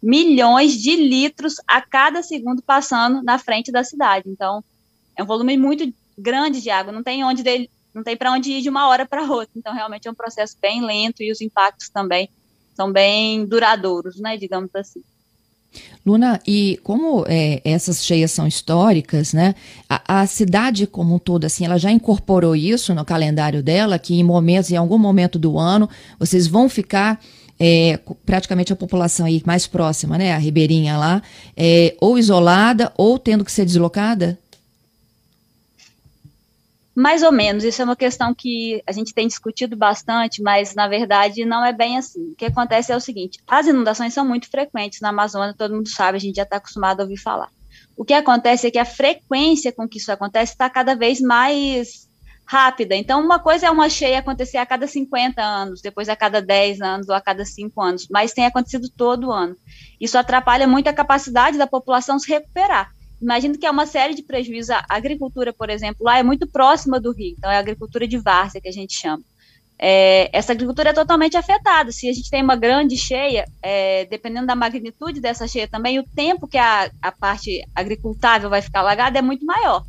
milhões 0.03 0.73
de 0.81 0.96
litros 0.96 1.56
a 1.67 1.82
cada 1.82 2.23
segundo 2.23 2.62
passando 2.62 3.23
na 3.23 3.38
frente 3.38 3.70
da 3.70 3.85
cidade. 3.85 4.31
Então, 4.31 4.64
é 5.17 5.23
um 5.23 5.26
volume 5.26 5.56
muito 5.56 5.93
grande 6.20 6.61
de 6.61 6.70
água, 6.70 6.93
não 6.93 7.02
tem 7.02 7.25
onde 7.25 7.43
dele, 7.43 7.70
não 7.94 8.02
tem 8.02 8.17
para 8.17 8.32
onde 8.32 8.52
ir 8.52 8.62
de 8.62 8.69
uma 8.69 8.88
hora 8.88 9.06
para 9.06 9.22
outra. 9.22 9.50
Então, 9.56 9.75
realmente 9.75 10.06
é 10.06 10.11
um 10.11 10.14
processo 10.14 10.56
bem 10.61 10.84
lento 10.84 11.22
e 11.22 11.32
os 11.32 11.40
impactos 11.40 11.88
também 11.88 12.28
são 12.75 12.93
bem 12.93 13.44
duradouros, 13.44 14.19
né, 14.20 14.37
digamos 14.37 14.70
assim. 14.75 15.02
Luna, 16.05 16.40
e 16.46 16.81
como 16.82 17.25
é, 17.28 17.61
essas 17.64 18.05
cheias 18.05 18.32
são 18.32 18.46
históricas, 18.46 19.32
né? 19.32 19.55
A, 19.88 20.22
a, 20.22 20.26
cidade 20.26 20.87
como 20.87 21.14
um 21.14 21.19
todo, 21.19 21.44
assim, 21.44 21.64
ela 21.64 21.78
já 21.78 21.93
incorporou 21.93 22.56
isso 22.56 22.94
no 22.94 23.05
calendário 23.05 23.62
dela, 23.62 23.99
que 23.99 24.14
em 24.14 24.25
momentos, 24.25 24.70
em 24.70 24.76
algum 24.76 24.99
momento 24.99 25.38
do 25.38 25.58
ano, 25.58 25.88
vocês 26.19 26.46
vão 26.46 26.69
ficar 26.69 27.20
é, 27.58 28.00
praticamente 28.25 28.72
a 28.72 28.76
população 28.76 29.26
aí 29.26 29.43
mais 29.44 29.67
próxima, 29.67 30.17
né? 30.17 30.32
A 30.32 30.38
ribeirinha 30.38 30.96
lá, 30.96 31.22
é, 31.56 31.94
ou 32.00 32.19
isolada 32.19 32.90
ou 32.96 33.19
tendo 33.19 33.44
que 33.44 33.52
ser 33.52 33.67
deslocada? 33.67 34.38
Mais 36.95 37.23
ou 37.23 37.31
menos, 37.31 37.63
isso 37.63 37.81
é 37.81 37.85
uma 37.85 37.97
questão 37.97 38.35
que 38.35 38.83
a 38.87 38.93
gente 38.93 39.15
tem 39.15 39.27
discutido 39.27 39.77
bastante, 39.77 40.43
mas 40.43 40.75
na 40.75 40.89
verdade 40.89 41.45
não 41.45 41.65
é 41.65 41.73
bem 41.73 41.97
assim. 41.97 42.33
O 42.33 42.35
que 42.35 42.47
acontece 42.47 42.93
é 42.93 42.97
o 42.97 43.01
seguinte: 43.01 43.39
as 43.47 43.67
inundações 43.67 44.13
são 44.13 44.27
muito 44.27 44.51
frequentes 44.51 45.01
na 45.01 45.11
Amazônia, 45.11 45.55
todo 45.57 45.75
mundo 45.75 45.89
sabe, 45.89 46.17
a 46.17 46.21
gente 46.21 46.37
já 46.37 46.43
está 46.43 46.57
acostumado 46.57 47.01
a 47.01 47.03
ouvir 47.05 47.17
falar. 47.17 47.49
O 47.97 48.05
que 48.05 48.13
acontece 48.13 48.67
é 48.67 48.71
que 48.71 48.79
a 48.79 48.85
frequência 48.85 49.73
com 49.73 49.89
que 49.89 49.99
isso 49.99 50.11
acontece 50.11 50.53
está 50.53 50.69
cada 50.69 50.95
vez 50.95 51.21
mais 51.21 52.09
rápida. 52.51 52.97
Então, 52.97 53.25
uma 53.25 53.39
coisa 53.39 53.69
é 53.69 53.71
uma 53.71 53.89
cheia 53.89 54.19
acontecer 54.19 54.57
a 54.57 54.67
cada 54.67 54.87
50 54.87 55.41
anos, 55.41 55.81
depois 55.81 56.09
a 56.09 56.17
cada 56.17 56.43
10 56.43 56.81
anos 56.81 57.09
ou 57.09 57.15
a 57.15 57.21
cada 57.21 57.45
5 57.45 57.81
anos, 57.81 58.09
mas 58.11 58.33
tem 58.33 58.45
acontecido 58.45 58.89
todo 58.89 59.31
ano. 59.31 59.55
Isso 60.01 60.19
atrapalha 60.19 60.67
muito 60.67 60.89
a 60.89 60.93
capacidade 60.93 61.57
da 61.57 61.67
população 61.67 62.19
se 62.19 62.29
recuperar. 62.29 62.91
Imagino 63.20 63.58
que 63.58 63.67
é 63.67 63.70
uma 63.70 63.86
série 63.86 64.15
de 64.15 64.22
prejuízos. 64.22 64.70
A 64.70 64.84
agricultura, 64.89 65.53
por 65.53 65.69
exemplo, 65.69 66.05
lá 66.05 66.19
é 66.19 66.22
muito 66.22 66.46
próxima 66.46 66.98
do 66.98 67.12
rio, 67.12 67.34
então 67.36 67.50
é 67.50 67.56
a 67.56 67.60
agricultura 67.60 68.08
de 68.08 68.19
várzea 68.19 68.60
que 68.60 68.69
a 68.69 68.72
gente 68.72 68.94
chama. 68.94 69.22
É, 69.82 70.29
essa 70.36 70.53
agricultura 70.53 70.91
é 70.91 70.93
totalmente 70.93 71.36
afetada. 71.36 71.91
Se 71.91 72.08
a 72.08 72.12
gente 72.12 72.31
tem 72.31 72.43
uma 72.43 72.56
grande 72.56 72.96
cheia, 72.96 73.46
é, 73.62 74.05
dependendo 74.05 74.46
da 74.46 74.55
magnitude 74.55 75.20
dessa 75.20 75.48
cheia 75.48 75.67
também, 75.67 75.98
o 75.98 76.05
tempo 76.05 76.46
que 76.46 76.58
a, 76.58 76.91
a 77.00 77.10
parte 77.10 77.67
agricultável 77.74 78.50
vai 78.50 78.60
ficar 78.60 78.81
alagada 78.81 79.19
é 79.19 79.22
muito 79.22 79.44
maior. 79.44 79.82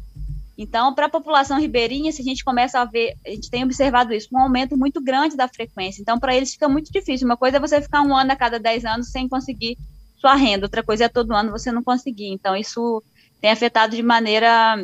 Então, 0.57 0.93
para 0.93 1.07
a 1.07 1.09
população 1.09 1.59
ribeirinha, 1.59 2.11
se 2.11 2.21
a 2.21 2.23
gente 2.23 2.43
começa 2.43 2.79
a 2.79 2.85
ver, 2.85 3.15
a 3.25 3.31
gente 3.31 3.49
tem 3.49 3.63
observado 3.63 4.13
isso, 4.13 4.29
um 4.31 4.39
aumento 4.39 4.77
muito 4.77 5.01
grande 5.01 5.35
da 5.35 5.47
frequência. 5.47 6.01
Então, 6.01 6.19
para 6.19 6.35
eles 6.35 6.53
fica 6.53 6.69
muito 6.69 6.91
difícil. 6.91 7.25
Uma 7.25 7.35
coisa 7.35 7.57
é 7.57 7.59
você 7.59 7.81
ficar 7.81 8.01
um 8.01 8.15
ano 8.15 8.31
a 8.31 8.35
cada 8.35 8.59
10 8.59 8.85
anos 8.85 9.11
sem 9.11 9.27
conseguir 9.27 9.77
sua 10.17 10.35
renda, 10.35 10.67
outra 10.67 10.83
coisa 10.83 11.05
é 11.05 11.09
todo 11.09 11.33
ano 11.33 11.51
você 11.51 11.71
não 11.71 11.83
conseguir. 11.83 12.27
Então, 12.27 12.55
isso 12.55 13.03
tem 13.41 13.51
afetado 13.51 13.95
de 13.95 14.03
maneira 14.03 14.77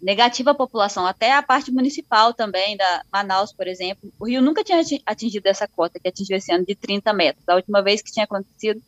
negativa 0.00 0.52
a 0.52 0.54
população, 0.54 1.04
até 1.04 1.32
a 1.34 1.42
parte 1.42 1.70
municipal 1.70 2.32
também, 2.32 2.76
da 2.76 3.02
Manaus, 3.12 3.52
por 3.52 3.66
exemplo. 3.66 4.10
O 4.18 4.26
Rio 4.26 4.40
nunca 4.40 4.64
tinha 4.64 4.80
atingido 5.04 5.46
essa 5.46 5.68
cota, 5.68 5.98
que 6.00 6.08
atingiu 6.08 6.36
esse 6.36 6.52
ano 6.52 6.64
de 6.64 6.74
30 6.74 7.12
metros. 7.12 7.46
A 7.48 7.56
última 7.56 7.82
vez 7.82 8.00
que 8.00 8.10
tinha 8.10 8.24
acontecido, 8.24 8.80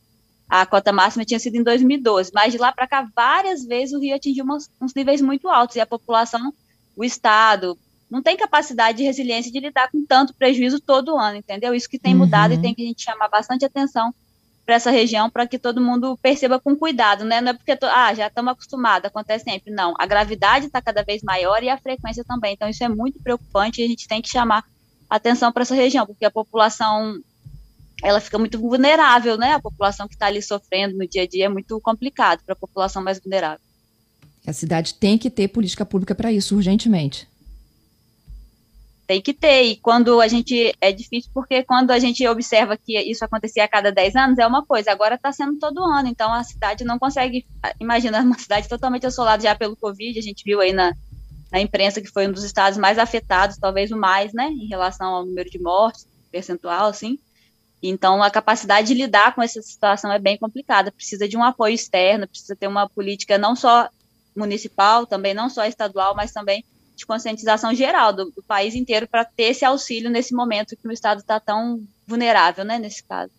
a 0.48 0.64
cota 0.64 0.92
máxima 0.92 1.24
tinha 1.24 1.38
sido 1.38 1.56
em 1.56 1.62
2012, 1.62 2.30
mas 2.32 2.52
de 2.52 2.58
lá 2.58 2.72
para 2.72 2.86
cá, 2.86 3.06
várias 3.14 3.64
vezes 3.64 3.94
o 3.94 4.00
Rio 4.00 4.14
atingiu 4.14 4.44
uns, 4.44 4.70
uns 4.80 4.94
níveis 4.94 5.20
muito 5.20 5.48
altos, 5.48 5.76
e 5.76 5.80
a 5.80 5.86
população, 5.86 6.52
o 6.96 7.04
Estado, 7.04 7.76
não 8.10 8.22
tem 8.22 8.36
capacidade 8.36 8.98
de 8.98 9.04
resiliência 9.04 9.50
de 9.50 9.60
lidar 9.60 9.90
com 9.90 10.04
tanto 10.06 10.34
prejuízo 10.34 10.80
todo 10.80 11.18
ano, 11.18 11.38
entendeu? 11.38 11.74
Isso 11.74 11.88
que 11.88 11.98
tem 11.98 12.12
uhum. 12.12 12.20
mudado 12.20 12.54
e 12.54 12.58
tem 12.60 12.74
que 12.74 12.82
a 12.82 12.86
gente 12.86 13.02
chamar 13.02 13.28
bastante 13.28 13.64
atenção 13.64 14.14
para 14.64 14.76
essa 14.76 14.90
região 14.90 15.28
para 15.28 15.46
que 15.46 15.58
todo 15.58 15.80
mundo 15.80 16.16
perceba 16.22 16.60
com 16.60 16.76
cuidado, 16.76 17.24
né? 17.24 17.40
Não 17.40 17.50
é 17.50 17.52
porque 17.54 17.76
ah, 17.82 18.14
já 18.14 18.28
estamos 18.28 18.52
acostumados, 18.52 19.06
acontece 19.06 19.44
sempre. 19.44 19.72
Não, 19.72 19.94
a 19.98 20.06
gravidade 20.06 20.66
está 20.66 20.80
cada 20.80 21.02
vez 21.02 21.22
maior 21.22 21.62
e 21.62 21.68
a 21.68 21.78
frequência 21.78 22.24
também. 22.24 22.54
Então 22.54 22.68
isso 22.68 22.82
é 22.84 22.88
muito 22.88 23.20
preocupante 23.20 23.80
e 23.80 23.84
a 23.84 23.88
gente 23.88 24.06
tem 24.06 24.22
que 24.22 24.28
chamar 24.28 24.64
atenção 25.10 25.52
para 25.52 25.62
essa 25.62 25.74
região, 25.74 26.06
porque 26.06 26.24
a 26.24 26.30
população 26.30 27.20
ela 28.02 28.20
fica 28.20 28.38
muito 28.38 28.58
vulnerável, 28.58 29.36
né? 29.36 29.54
A 29.54 29.60
população 29.60 30.08
que 30.08 30.14
está 30.14 30.26
ali 30.26 30.42
sofrendo 30.42 30.96
no 30.96 31.06
dia 31.06 31.22
a 31.22 31.26
dia 31.26 31.46
é 31.46 31.48
muito 31.48 31.80
complicado 31.80 32.42
para 32.44 32.54
a 32.54 32.56
população 32.56 33.02
mais 33.02 33.20
vulnerável. 33.20 33.60
A 34.46 34.52
cidade 34.52 34.94
tem 34.94 35.16
que 35.16 35.30
ter 35.30 35.48
política 35.48 35.86
pública 35.86 36.14
para 36.14 36.32
isso 36.32 36.56
urgentemente. 36.56 37.28
Tem 39.12 39.20
que 39.20 39.34
ter. 39.34 39.64
E 39.64 39.76
quando 39.76 40.20
a 40.20 40.28
gente. 40.28 40.74
É 40.80 40.90
difícil 40.90 41.30
porque 41.34 41.62
quando 41.62 41.90
a 41.90 41.98
gente 41.98 42.26
observa 42.26 42.78
que 42.78 42.98
isso 42.98 43.22
acontecia 43.22 43.64
a 43.64 43.68
cada 43.68 43.92
10 43.92 44.16
anos, 44.16 44.38
é 44.38 44.46
uma 44.46 44.64
coisa. 44.64 44.90
Agora 44.90 45.16
está 45.16 45.30
sendo 45.30 45.58
todo 45.58 45.84
ano. 45.84 46.08
Então 46.08 46.32
a 46.32 46.42
cidade 46.42 46.82
não 46.82 46.98
consegue. 46.98 47.46
Imagina 47.78 48.22
uma 48.22 48.38
cidade 48.38 48.68
totalmente 48.68 49.06
assolada 49.06 49.42
já 49.42 49.54
pelo 49.54 49.76
Covid. 49.76 50.18
A 50.18 50.22
gente 50.22 50.42
viu 50.44 50.62
aí 50.62 50.72
na, 50.72 50.94
na 51.50 51.60
imprensa 51.60 52.00
que 52.00 52.08
foi 52.08 52.26
um 52.26 52.32
dos 52.32 52.42
estados 52.42 52.78
mais 52.78 52.98
afetados, 52.98 53.58
talvez 53.58 53.90
o 53.90 53.98
mais, 53.98 54.32
né? 54.32 54.48
Em 54.48 54.66
relação 54.66 55.14
ao 55.14 55.26
número 55.26 55.50
de 55.50 55.58
mortes, 55.58 56.06
percentual, 56.30 56.88
assim. 56.88 57.18
Então, 57.82 58.22
a 58.22 58.30
capacidade 58.30 58.86
de 58.86 58.94
lidar 58.94 59.34
com 59.34 59.42
essa 59.42 59.60
situação 59.60 60.10
é 60.10 60.18
bem 60.18 60.38
complicada. 60.38 60.90
Precisa 60.90 61.28
de 61.28 61.36
um 61.36 61.42
apoio 61.42 61.74
externo, 61.74 62.28
precisa 62.28 62.56
ter 62.56 62.68
uma 62.68 62.88
política 62.88 63.36
não 63.36 63.54
só 63.54 63.90
municipal, 64.34 65.04
também 65.04 65.34
não 65.34 65.50
só 65.50 65.66
estadual, 65.66 66.14
mas 66.14 66.32
também 66.32 66.64
de 66.96 67.06
conscientização 67.06 67.74
geral 67.74 68.12
do, 68.12 68.30
do 68.30 68.42
país 68.42 68.74
inteiro 68.74 69.08
para 69.08 69.24
ter 69.24 69.44
esse 69.44 69.64
auxílio 69.64 70.10
nesse 70.10 70.34
momento 70.34 70.76
que 70.76 70.86
o 70.86 70.92
Estado 70.92 71.20
está 71.20 71.40
tão 71.40 71.82
vulnerável, 72.06 72.64
né, 72.64 72.78
nesse 72.78 73.02
caso. 73.02 73.32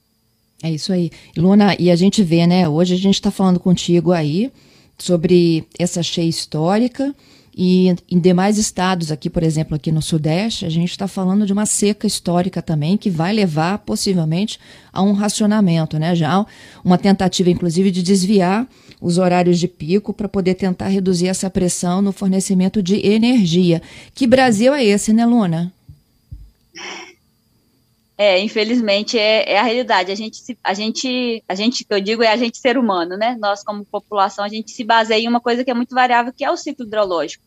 É 0.61 0.71
isso 0.71 0.93
aí. 0.93 1.11
Luna, 1.35 1.75
e 1.77 1.91
a 1.91 1.95
gente 1.95 2.23
vê, 2.23 2.47
né, 2.47 2.67
hoje 2.67 2.93
a 2.93 2.97
gente 2.97 3.15
está 3.15 3.29
falando 3.29 3.59
contigo 3.59 4.11
aí 4.11 4.51
sobre 4.97 5.67
essa 5.77 6.01
cheia 6.01 6.29
histórica 6.29 7.13
e 7.55 7.95
em 8.09 8.19
demais 8.19 8.57
estados 8.57 9.11
aqui, 9.11 9.29
por 9.29 9.43
exemplo, 9.43 9.75
aqui 9.75 9.91
no 9.91 10.01
Sudeste, 10.01 10.65
a 10.65 10.69
gente 10.69 10.89
está 10.89 11.07
falando 11.07 11.45
de 11.45 11.53
uma 11.53 11.65
seca 11.65 12.07
histórica 12.07 12.61
também 12.61 12.97
que 12.97 13.09
vai 13.09 13.31
levar 13.31 13.77
possivelmente 13.79 14.59
a 14.91 15.03
um 15.03 15.13
racionamento, 15.13 15.99
né? 15.99 16.15
Já 16.15 16.45
uma 16.83 16.97
tentativa, 16.97 17.49
inclusive, 17.49 17.91
de 17.91 18.01
desviar 18.01 18.67
os 18.99 19.17
horários 19.17 19.59
de 19.59 19.67
pico 19.67 20.13
para 20.13 20.27
poder 20.27 20.55
tentar 20.55 20.87
reduzir 20.87 21.27
essa 21.27 21.49
pressão 21.49 22.01
no 22.01 22.11
fornecimento 22.11 22.81
de 22.81 23.05
energia. 23.05 23.81
Que 24.15 24.25
Brasil 24.25 24.73
é 24.73 24.83
esse, 24.83 25.13
né, 25.13 25.25
Luna? 25.25 25.71
É, 28.17 28.39
infelizmente 28.39 29.17
é, 29.17 29.53
é, 29.53 29.57
a 29.57 29.63
realidade. 29.63 30.11
A 30.11 30.15
gente, 30.15 30.39
a 30.63 30.73
gente, 30.73 31.43
a 31.47 31.55
gente, 31.55 31.83
que 31.83 31.93
eu 31.93 31.99
digo 31.99 32.21
é 32.21 32.27
a 32.27 32.37
gente 32.37 32.59
ser 32.59 32.77
humano, 32.77 33.17
né? 33.17 33.35
Nós 33.39 33.63
como 33.63 33.85
população, 33.85 34.45
a 34.45 34.49
gente 34.49 34.71
se 34.71 34.83
baseia 34.83 35.23
em 35.23 35.27
uma 35.27 35.41
coisa 35.41 35.63
que 35.63 35.71
é 35.71 35.73
muito 35.73 35.95
variável, 35.95 36.31
que 36.31 36.45
é 36.45 36.51
o 36.51 36.57
ciclo 36.57 36.85
hidrológico. 36.85 37.43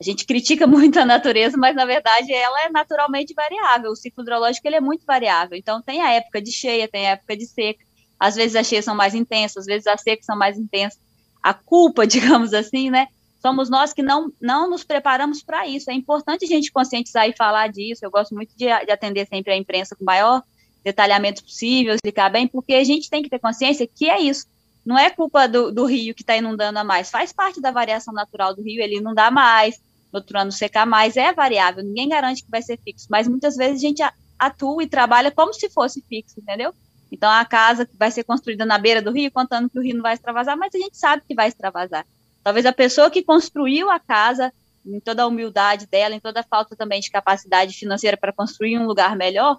A 0.00 0.04
gente 0.04 0.24
critica 0.24 0.66
muito 0.66 0.98
a 0.98 1.04
natureza, 1.04 1.56
mas 1.58 1.76
na 1.76 1.84
verdade 1.84 2.32
ela 2.32 2.64
é 2.64 2.70
naturalmente 2.70 3.34
variável. 3.34 3.90
O 3.90 3.96
ciclo 3.96 4.22
hidrológico 4.22 4.66
ele 4.66 4.76
é 4.76 4.80
muito 4.80 5.04
variável. 5.04 5.56
Então 5.56 5.82
tem 5.82 6.00
a 6.00 6.12
época 6.12 6.40
de 6.40 6.50
cheia, 6.50 6.88
tem 6.88 7.08
a 7.08 7.10
época 7.10 7.36
de 7.36 7.46
seca. 7.46 7.84
Às 8.18 8.34
vezes 8.34 8.56
as 8.56 8.66
cheias 8.66 8.84
são 8.84 8.94
mais 8.94 9.14
intensas, 9.14 9.58
às 9.58 9.66
vezes 9.66 9.86
as 9.86 10.00
secas 10.00 10.24
são 10.24 10.36
mais 10.36 10.58
intensas. 10.58 10.98
A 11.42 11.52
culpa, 11.52 12.06
digamos 12.08 12.54
assim, 12.54 12.88
né? 12.88 13.06
Somos 13.46 13.70
nós 13.70 13.92
que 13.92 14.02
não, 14.02 14.32
não 14.40 14.68
nos 14.68 14.82
preparamos 14.82 15.40
para 15.40 15.68
isso. 15.68 15.88
É 15.88 15.94
importante 15.94 16.44
a 16.44 16.48
gente 16.48 16.72
conscientizar 16.72 17.28
e 17.28 17.36
falar 17.36 17.68
disso. 17.68 18.04
Eu 18.04 18.10
gosto 18.10 18.34
muito 18.34 18.50
de, 18.56 18.64
de 18.64 18.90
atender 18.90 19.24
sempre 19.28 19.52
a 19.52 19.56
imprensa 19.56 19.94
com 19.94 20.02
o 20.02 20.04
maior 20.04 20.42
detalhamento 20.82 21.44
possível, 21.44 21.94
explicar 21.94 22.28
bem, 22.28 22.48
porque 22.48 22.74
a 22.74 22.82
gente 22.82 23.08
tem 23.08 23.22
que 23.22 23.30
ter 23.30 23.38
consciência 23.38 23.86
que 23.86 24.10
é 24.10 24.20
isso. 24.20 24.48
Não 24.84 24.98
é 24.98 25.10
culpa 25.10 25.46
do, 25.46 25.70
do 25.70 25.84
rio 25.84 26.12
que 26.12 26.24
está 26.24 26.36
inundando 26.36 26.76
a 26.80 26.82
mais, 26.82 27.08
faz 27.08 27.32
parte 27.32 27.60
da 27.60 27.70
variação 27.70 28.12
natural 28.12 28.52
do 28.52 28.62
rio, 28.62 28.82
ele 28.82 28.96
inundar 28.96 29.30
mais, 29.30 29.76
no 30.12 30.18
outro 30.18 30.36
ano 30.36 30.50
secar 30.50 30.84
mais, 30.84 31.16
é 31.16 31.32
variável, 31.32 31.84
ninguém 31.84 32.08
garante 32.08 32.42
que 32.42 32.50
vai 32.50 32.62
ser 32.62 32.80
fixo, 32.84 33.06
mas 33.08 33.28
muitas 33.28 33.54
vezes 33.54 33.76
a 33.76 33.86
gente 33.86 34.02
atua 34.36 34.82
e 34.82 34.88
trabalha 34.88 35.30
como 35.30 35.52
se 35.52 35.70
fosse 35.70 36.02
fixo, 36.08 36.40
entendeu? 36.40 36.74
Então, 37.12 37.30
a 37.30 37.44
casa 37.44 37.88
vai 37.96 38.10
ser 38.10 38.24
construída 38.24 38.66
na 38.66 38.76
beira 38.76 39.00
do 39.00 39.12
rio, 39.12 39.30
contando 39.30 39.70
que 39.70 39.78
o 39.78 39.82
rio 39.82 39.94
não 39.94 40.02
vai 40.02 40.14
extravasar, 40.14 40.56
mas 40.56 40.74
a 40.74 40.78
gente 40.78 40.96
sabe 40.96 41.22
que 41.26 41.34
vai 41.34 41.46
extravasar. 41.46 42.04
Talvez 42.46 42.64
a 42.64 42.72
pessoa 42.72 43.10
que 43.10 43.24
construiu 43.24 43.90
a 43.90 43.98
casa, 43.98 44.52
em 44.86 45.00
toda 45.00 45.24
a 45.24 45.26
humildade 45.26 45.84
dela, 45.84 46.14
em 46.14 46.20
toda 46.20 46.38
a 46.38 46.44
falta 46.44 46.76
também 46.76 47.00
de 47.00 47.10
capacidade 47.10 47.74
financeira 47.74 48.16
para 48.16 48.32
construir 48.32 48.78
um 48.78 48.86
lugar 48.86 49.16
melhor, 49.16 49.58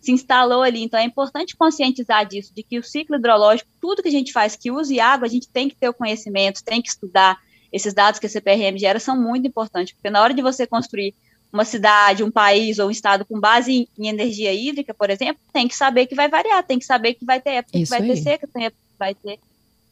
se 0.00 0.12
instalou 0.12 0.62
ali. 0.62 0.84
Então, 0.84 1.00
é 1.00 1.02
importante 1.02 1.56
conscientizar 1.56 2.24
disso, 2.24 2.54
de 2.54 2.62
que 2.62 2.78
o 2.78 2.84
ciclo 2.84 3.16
hidrológico, 3.16 3.68
tudo 3.80 4.04
que 4.04 4.08
a 4.08 4.12
gente 4.12 4.32
faz 4.32 4.54
que 4.54 4.70
use 4.70 5.00
água, 5.00 5.26
a 5.26 5.28
gente 5.28 5.48
tem 5.48 5.68
que 5.68 5.74
ter 5.74 5.88
o 5.88 5.92
conhecimento, 5.92 6.62
tem 6.62 6.80
que 6.80 6.88
estudar. 6.88 7.36
Esses 7.72 7.92
dados 7.92 8.20
que 8.20 8.26
a 8.26 8.30
CPRM 8.30 8.78
gera 8.78 9.00
são 9.00 9.20
muito 9.20 9.48
importantes, 9.48 9.92
porque 9.94 10.08
na 10.08 10.22
hora 10.22 10.32
de 10.32 10.40
você 10.40 10.64
construir 10.64 11.16
uma 11.52 11.64
cidade, 11.64 12.22
um 12.22 12.30
país 12.30 12.78
ou 12.78 12.86
um 12.86 12.92
estado 12.92 13.24
com 13.24 13.40
base 13.40 13.88
em, 13.98 14.08
energia 14.08 14.54
hídrica, 14.54 14.94
por 14.94 15.10
exemplo, 15.10 15.42
tem 15.52 15.66
que 15.66 15.74
saber 15.74 16.06
que 16.06 16.14
vai 16.14 16.28
variar, 16.28 16.62
tem 16.62 16.78
que 16.78 16.84
saber 16.84 17.14
que 17.14 17.24
vai 17.24 17.40
ter 17.40 17.54
época 17.54 17.78
isso 17.78 17.92
que 17.92 17.98
vai 17.98 18.08
aí. 18.08 18.14
ter 18.14 18.22
seca, 18.22 18.46
tem 18.46 18.66
época 18.66 18.82
que 18.92 18.96
vai 18.96 19.12
ter 19.12 19.40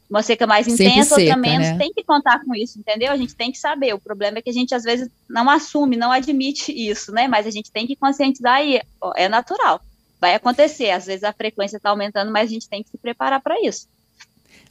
uma 0.09 0.23
seca 0.23 0.47
mais 0.47 0.69
intensa, 0.69 1.17
seca, 1.17 1.21
outra 1.21 1.37
menos, 1.37 1.69
né? 1.69 1.79
tem 1.79 1.93
que 1.93 2.05
contar 2.05 2.43
com 2.45 2.55
isso, 2.55 2.79
entendeu? 2.79 3.13
A 3.13 3.17
gente 3.17 3.35
tem 3.35 3.51
que 3.51 3.59
saber. 3.59 3.95
O 3.95 3.99
problema 3.99 4.39
é 4.39 4.43
que 4.43 4.51
a 4.51 4.53
gente 4.53 4.75
às 4.75 4.85
vezes 4.85 5.09
não 5.29 5.51
assume, 5.51 5.97
não 5.97 6.13
admite 6.13 6.73
isso, 6.73 7.13
né? 7.13 7.27
Mas 7.27 7.47
a 7.47 7.51
gente 7.51 7.71
tem 7.71 7.87
que 7.87 7.97
conscientizar 7.97 8.65
e 8.65 8.81
ó, 9.01 9.13
é 9.17 9.29
natural. 9.29 9.81
Vai 10.21 10.35
acontecer, 10.35 10.91
às 10.91 11.07
vezes 11.07 11.25
a 11.25 11.33
frequência 11.33 11.77
está 11.77 11.91
aumentando, 11.91 12.33
mas 12.33 12.49
a 12.49 12.53
gente 12.53 12.69
tem 12.69 12.83
que 12.83 12.91
se 12.91 12.99
preparar 12.99 13.41
para 13.41 13.61
isso. 13.61 13.87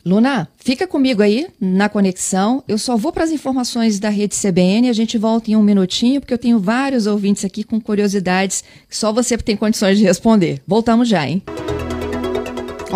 Luna, 0.06 0.48
fica 0.58 0.86
comigo 0.86 1.24
aí 1.24 1.48
na 1.60 1.90
conexão. 1.90 2.64
Eu 2.68 2.78
só 2.78 2.96
vou 2.96 3.12
para 3.12 3.24
as 3.24 3.32
informações 3.32 4.00
da 4.00 4.10
rede 4.10 4.36
CBN. 4.36 4.88
A 4.88 4.94
gente 4.94 5.18
volta 5.18 5.50
em 5.50 5.56
um 5.56 5.64
minutinho, 5.64 6.22
porque 6.22 6.34
eu 6.34 6.38
tenho 6.38 6.60
vários 6.60 7.08
ouvintes 7.08 7.44
aqui 7.44 7.64
com 7.64 7.82
curiosidades 7.82 8.64
que 8.88 8.96
só 8.96 9.12
você 9.12 9.36
tem 9.36 9.58
condições 9.58 9.98
de 9.98 10.04
responder. 10.04 10.62
Voltamos 10.68 11.08
já, 11.08 11.28
hein? 11.28 11.42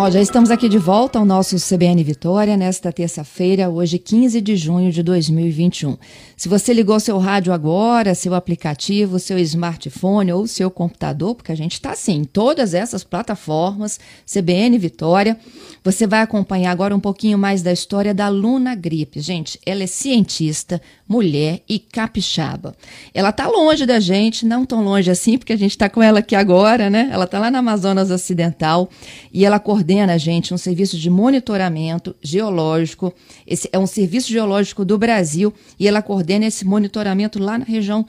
Ó, 0.02 0.10
já 0.10 0.18
estamos 0.18 0.50
aqui 0.50 0.66
de 0.66 0.78
volta 0.78 1.18
ao 1.18 1.26
nosso 1.26 1.56
CBN 1.56 2.02
Vitória 2.02 2.56
nesta 2.56 2.90
terça-feira, 2.90 3.68
hoje 3.68 3.98
15 3.98 4.40
de 4.40 4.56
junho 4.56 4.90
de 4.90 5.02
2021. 5.02 5.98
Se 6.34 6.48
você 6.48 6.72
ligou 6.72 6.98
seu 6.98 7.18
rádio 7.18 7.52
agora, 7.52 8.14
seu 8.14 8.34
aplicativo, 8.34 9.18
seu 9.18 9.38
smartphone 9.38 10.32
ou 10.32 10.46
seu 10.46 10.70
computador, 10.70 11.34
porque 11.34 11.52
a 11.52 11.54
gente 11.54 11.74
está 11.74 11.90
assim 11.90 12.20
em 12.20 12.24
todas 12.24 12.72
essas 12.72 13.04
plataformas, 13.04 14.00
CBN 14.24 14.78
Vitória, 14.78 15.38
você 15.84 16.06
vai 16.06 16.22
acompanhar 16.22 16.70
agora 16.70 16.96
um 16.96 17.00
pouquinho 17.00 17.36
mais 17.36 17.60
da 17.60 17.70
história 17.70 18.14
da 18.14 18.30
Luna 18.30 18.74
Gripe. 18.74 19.20
Gente, 19.20 19.60
ela 19.66 19.82
é 19.82 19.86
cientista, 19.86 20.80
mulher 21.06 21.60
e 21.68 21.78
capixaba. 21.78 22.74
Ela 23.12 23.28
está 23.28 23.46
longe 23.48 23.84
da 23.84 24.00
gente, 24.00 24.46
não 24.46 24.64
tão 24.64 24.82
longe 24.82 25.10
assim, 25.10 25.36
porque 25.36 25.52
a 25.52 25.58
gente 25.58 25.72
está 25.72 25.90
com 25.90 26.02
ela 26.02 26.20
aqui 26.20 26.34
agora, 26.34 26.88
né? 26.88 27.10
Ela 27.12 27.24
está 27.24 27.38
lá 27.38 27.50
na 27.50 27.58
Amazonas 27.58 28.10
Ocidental 28.10 28.88
e 29.30 29.44
ela 29.44 29.58
coordena, 29.58 29.89
gente, 30.18 30.54
um 30.54 30.58
serviço 30.58 30.96
de 30.96 31.10
monitoramento 31.10 32.14
geológico. 32.22 33.12
Esse 33.46 33.68
é 33.72 33.78
um 33.78 33.86
serviço 33.86 34.30
geológico 34.30 34.84
do 34.84 34.98
Brasil 34.98 35.52
e 35.78 35.88
ela 35.88 36.02
coordena 36.02 36.46
esse 36.46 36.64
monitoramento 36.64 37.38
lá 37.38 37.58
na 37.58 37.64
região 37.64 38.06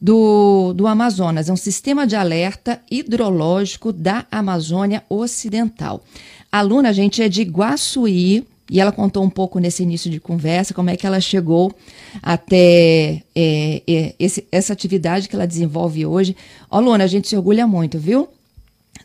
do, 0.00 0.72
do 0.74 0.86
Amazonas. 0.86 1.48
É 1.48 1.52
um 1.52 1.56
sistema 1.56 2.06
de 2.06 2.14
alerta 2.16 2.80
hidrológico 2.90 3.92
da 3.92 4.26
Amazônia 4.30 5.02
Ocidental. 5.08 6.02
A 6.52 6.58
aluna, 6.58 6.92
gente, 6.92 7.22
é 7.22 7.28
de 7.28 7.42
Guaçuí, 7.42 8.46
e 8.70 8.80
ela 8.80 8.92
contou 8.92 9.22
um 9.22 9.30
pouco 9.30 9.58
nesse 9.58 9.82
início 9.82 10.10
de 10.10 10.18
conversa 10.18 10.72
como 10.72 10.88
é 10.88 10.96
que 10.96 11.06
ela 11.06 11.20
chegou 11.20 11.74
até 12.22 13.22
é, 13.34 13.82
é, 13.86 14.14
esse, 14.18 14.46
essa 14.50 14.72
atividade 14.72 15.28
que 15.28 15.36
ela 15.36 15.46
desenvolve 15.46 16.06
hoje. 16.06 16.34
Ó, 16.70 16.80
Luna, 16.80 17.04
a 17.04 17.06
gente 17.06 17.28
se 17.28 17.36
orgulha 17.36 17.66
muito, 17.66 17.98
viu? 17.98 18.28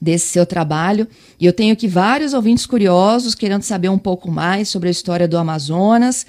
Desse 0.01 0.27
seu 0.27 0.46
trabalho. 0.46 1.08
E 1.39 1.46
eu 1.46 1.53
tenho 1.53 1.74
aqui 1.74 1.88
vários 1.88 2.34
ouvintes 2.34 2.65
curiosos 2.65 3.36
querendo 3.36 3.63
saber 3.63 3.89
um 3.89 3.98
pouco 3.98 4.31
mais 4.31 4.69
sobre 4.69 4.88
a 4.88 4.91
história 4.91 5.27
do 5.27 5.38
Amazonas. 5.38 6.25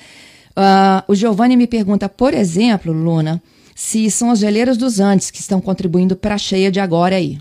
Uh, 0.50 1.02
o 1.06 1.14
Giovanni 1.14 1.56
me 1.56 1.66
pergunta, 1.66 2.08
por 2.08 2.34
exemplo, 2.34 2.92
Luna, 2.92 3.40
se 3.74 4.10
são 4.10 4.30
as 4.30 4.38
geleiras 4.38 4.76
dos 4.76 5.00
Andes 5.00 5.30
que 5.30 5.40
estão 5.40 5.60
contribuindo 5.60 6.16
para 6.16 6.34
a 6.34 6.38
cheia 6.38 6.70
de 6.70 6.80
agora 6.80 7.16
aí. 7.16 7.38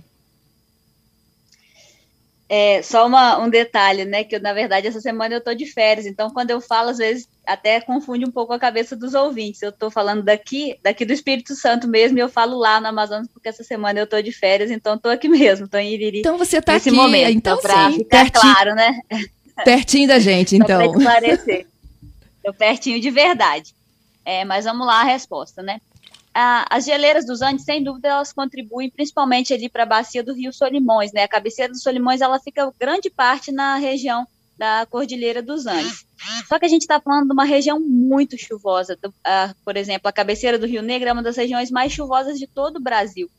É, 2.52 2.82
só 2.82 3.06
uma, 3.06 3.38
um 3.38 3.48
detalhe, 3.48 4.06
né? 4.06 4.24
Que 4.24 4.36
eu, 4.36 4.42
na 4.42 4.54
verdade, 4.54 4.88
essa 4.88 5.00
semana 5.00 5.36
eu 5.36 5.42
tô 5.42 5.54
de 5.54 5.68
férias, 5.68 6.08
então 6.08 6.32
quando 6.32 6.50
eu 6.50 6.60
falo, 6.60 6.90
às 6.90 6.98
vezes 6.98 7.30
até 7.46 7.80
confunde 7.80 8.26
um 8.26 8.32
pouco 8.32 8.52
a 8.52 8.60
cabeça 8.60 8.96
dos 8.96 9.14
ouvintes. 9.14 9.62
Eu 9.62 9.72
tô 9.72 9.92
falando 9.92 10.24
daqui, 10.24 10.76
daqui 10.82 11.06
do 11.06 11.14
Espírito 11.14 11.54
Santo 11.56 11.88
mesmo, 11.88 12.18
e 12.18 12.22
eu 12.22 12.28
falo 12.28 12.58
lá 12.58 12.82
no 12.82 12.88
Amazonas, 12.88 13.28
porque 13.32 13.50
essa 13.50 13.64
semana 13.64 14.00
eu 14.00 14.08
tô 14.08 14.20
de 14.20 14.32
férias, 14.32 14.72
então 14.72 14.98
tô 14.98 15.10
aqui 15.10 15.30
mesmo, 15.30 15.68
tô 15.68 15.78
em 15.78 15.94
Iriri. 15.94 16.20
Então 16.20 16.40
você 16.40 16.60
tá 16.60 16.74
nesse 16.74 16.90
aqui, 16.90 16.98
momento, 16.98 17.30
então 17.30 17.58
pra 17.60 17.92
sim, 17.92 18.00
ficar 18.00 18.32
pertinho, 18.32 18.54
claro, 18.54 18.76
né? 18.76 19.00
Pertinho 19.64 20.08
da 20.08 20.18
gente, 20.18 20.56
então. 20.58 20.92
Tô 22.44 22.54
pertinho 22.54 23.00
de 23.00 23.12
verdade. 23.12 23.76
É, 24.26 24.44
mas 24.44 24.66
vamos 24.66 24.88
lá 24.88 25.02
a 25.02 25.06
resposta, 25.06 25.62
né? 25.62 25.80
As 26.34 26.86
geleiras 26.86 27.26
dos 27.26 27.42
Andes, 27.42 27.66
sem 27.66 27.84
dúvida, 27.84 28.10
elas 28.10 28.32
contribuem 28.32 28.90
principalmente 28.90 29.54
ali 29.54 29.68
para 29.68 29.84
a 29.84 29.86
bacia 29.86 30.24
do 30.24 30.34
Rio 30.34 30.54
Solimões, 30.54 31.12
né? 31.12 31.24
A 31.24 31.28
cabeceira 31.28 31.72
dos 31.72 31.82
Solimões, 31.82 32.22
ela 32.22 32.40
fica 32.40 32.72
grande 32.80 33.10
parte 33.10 33.52
na 33.52 33.76
região 33.76 34.28
da 34.58 34.86
Cordilheira 34.86 35.42
dos 35.42 35.66
Andes. 35.66 36.06
Só 36.48 36.60
que 36.60 36.66
a 36.66 36.70
gente 36.70 36.82
está 36.82 37.00
falando 37.00 37.28
de 37.28 37.34
uma 37.34 37.46
região 37.46 37.80
muito 37.80 38.38
chuvosa. 38.38 38.98
Do, 39.02 39.14
por 39.64 39.78
exemplo, 39.78 40.10
a 40.10 40.14
cabeceira 40.14 40.60
do 40.60 40.68
Rio 40.68 40.82
Negro 40.82 41.10
é 41.10 41.14
uma 41.14 41.24
das 41.24 41.38
regiões 41.38 41.72
mais 41.72 41.94
chuvosas 41.94 42.38
de 42.38 42.46
todo 42.46 42.78
o 42.78 42.82
Brasil. 42.82 43.30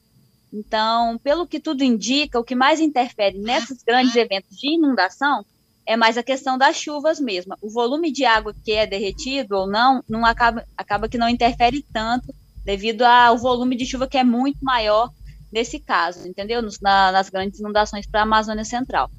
Então, 0.52 1.18
pelo 1.18 1.46
que 1.46 1.60
tudo 1.60 1.84
indica, 1.84 2.40
o 2.40 2.44
que 2.44 2.54
mais 2.54 2.80
interfere 2.80 3.38
nesses 3.38 3.82
grandes 3.82 4.16
eventos 4.16 4.56
de 4.56 4.74
inundação 4.74 5.44
é 5.86 5.96
mais 5.96 6.16
a 6.18 6.22
questão 6.22 6.56
das 6.56 6.76
chuvas 6.76 7.20
mesmo. 7.20 7.54
O 7.60 7.70
volume 7.70 8.10
de 8.10 8.24
água 8.24 8.54
que 8.64 8.72
é 8.72 8.86
derretido 8.86 9.56
ou 9.56 9.66
não, 9.66 10.02
não 10.08 10.24
acaba, 10.24 10.64
acaba 10.76 11.08
que 11.08 11.18
não 11.18 11.28
interfere 11.28 11.84
tanto 11.92 12.34
devido 12.64 13.02
ao 13.02 13.38
volume 13.38 13.76
de 13.76 13.86
chuva 13.86 14.06
que 14.06 14.18
é 14.18 14.24
muito 14.24 14.58
maior 14.62 15.10
nesse 15.52 15.78
caso, 15.80 16.26
entendeu? 16.28 16.62
Na, 16.80 17.12
nas 17.12 17.28
grandes 17.28 17.60
inundações 17.60 18.06
para 18.06 18.20
a 18.20 18.22
Amazônia 18.22 18.64
Central. 18.64 19.10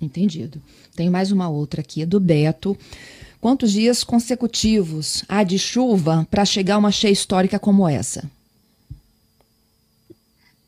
Entendido. 0.00 0.60
Tem 0.94 1.08
mais 1.08 1.32
uma 1.32 1.48
outra 1.48 1.80
aqui, 1.80 2.04
do 2.04 2.20
Beto. 2.20 2.76
Quantos 3.40 3.72
dias 3.72 4.04
consecutivos 4.04 5.24
há 5.28 5.42
de 5.42 5.58
chuva 5.58 6.26
para 6.30 6.44
chegar 6.44 6.78
uma 6.78 6.92
cheia 6.92 7.12
histórica 7.12 7.58
como 7.58 7.88
essa? 7.88 8.30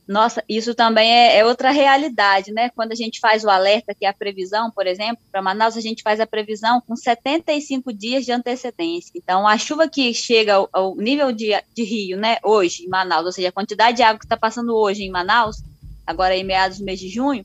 Nossa, 0.07 0.45
isso 0.47 0.75
também 0.75 1.11
é, 1.11 1.39
é, 1.39 1.47
outra 1.47 1.71
realidade, 1.71 2.53
né? 2.53 2.69
Quando 2.71 2.93
a 2.93 2.95
gente 2.95 3.21
faz 3.21 3.43
o 3.43 3.49
alerta, 3.49 3.95
que 3.95 4.05
é 4.05 4.09
a 4.09 4.13
previsão, 4.13 4.71
por 4.71 4.87
exemplo, 4.87 5.25
para 5.33 5.41
Manaus, 5.41 5.79
a 5.79 5.81
gente 5.81 6.03
faz 6.03 6.21
a 6.21 6.27
previsão 6.27 6.81
com 6.87 6.95
75 6.95 7.91
dias 7.93 8.25
de 8.25 8.33
antecedência. 8.33 9.13
Então, 9.15 9.49
a 9.49 9.57
chuva 9.57 9.89
que 9.89 10.13
chega 10.13 10.57
ao, 10.57 10.69
ao 10.73 10.95
nível 10.97 11.33
de, 11.33 11.53
de, 11.75 11.83
rio, 11.85 12.19
né, 12.19 12.37
hoje 12.45 12.85
em 12.85 12.89
Manaus, 12.89 13.25
ou 13.25 13.33
seja, 13.33 13.49
a 13.49 13.53
quantidade 13.53 13.97
de 13.97 14.03
água 14.03 14.19
que 14.19 14.27
está 14.27 14.37
passando 14.37 14.77
hoje 14.77 15.05
em 15.05 15.11
Manaus, 15.11 15.63
agora 16.07 16.37
em 16.37 16.45
meados 16.45 16.79
do 16.79 16.85
mês 16.85 17.01
de 17.01 17.09
junho, 17.09 17.45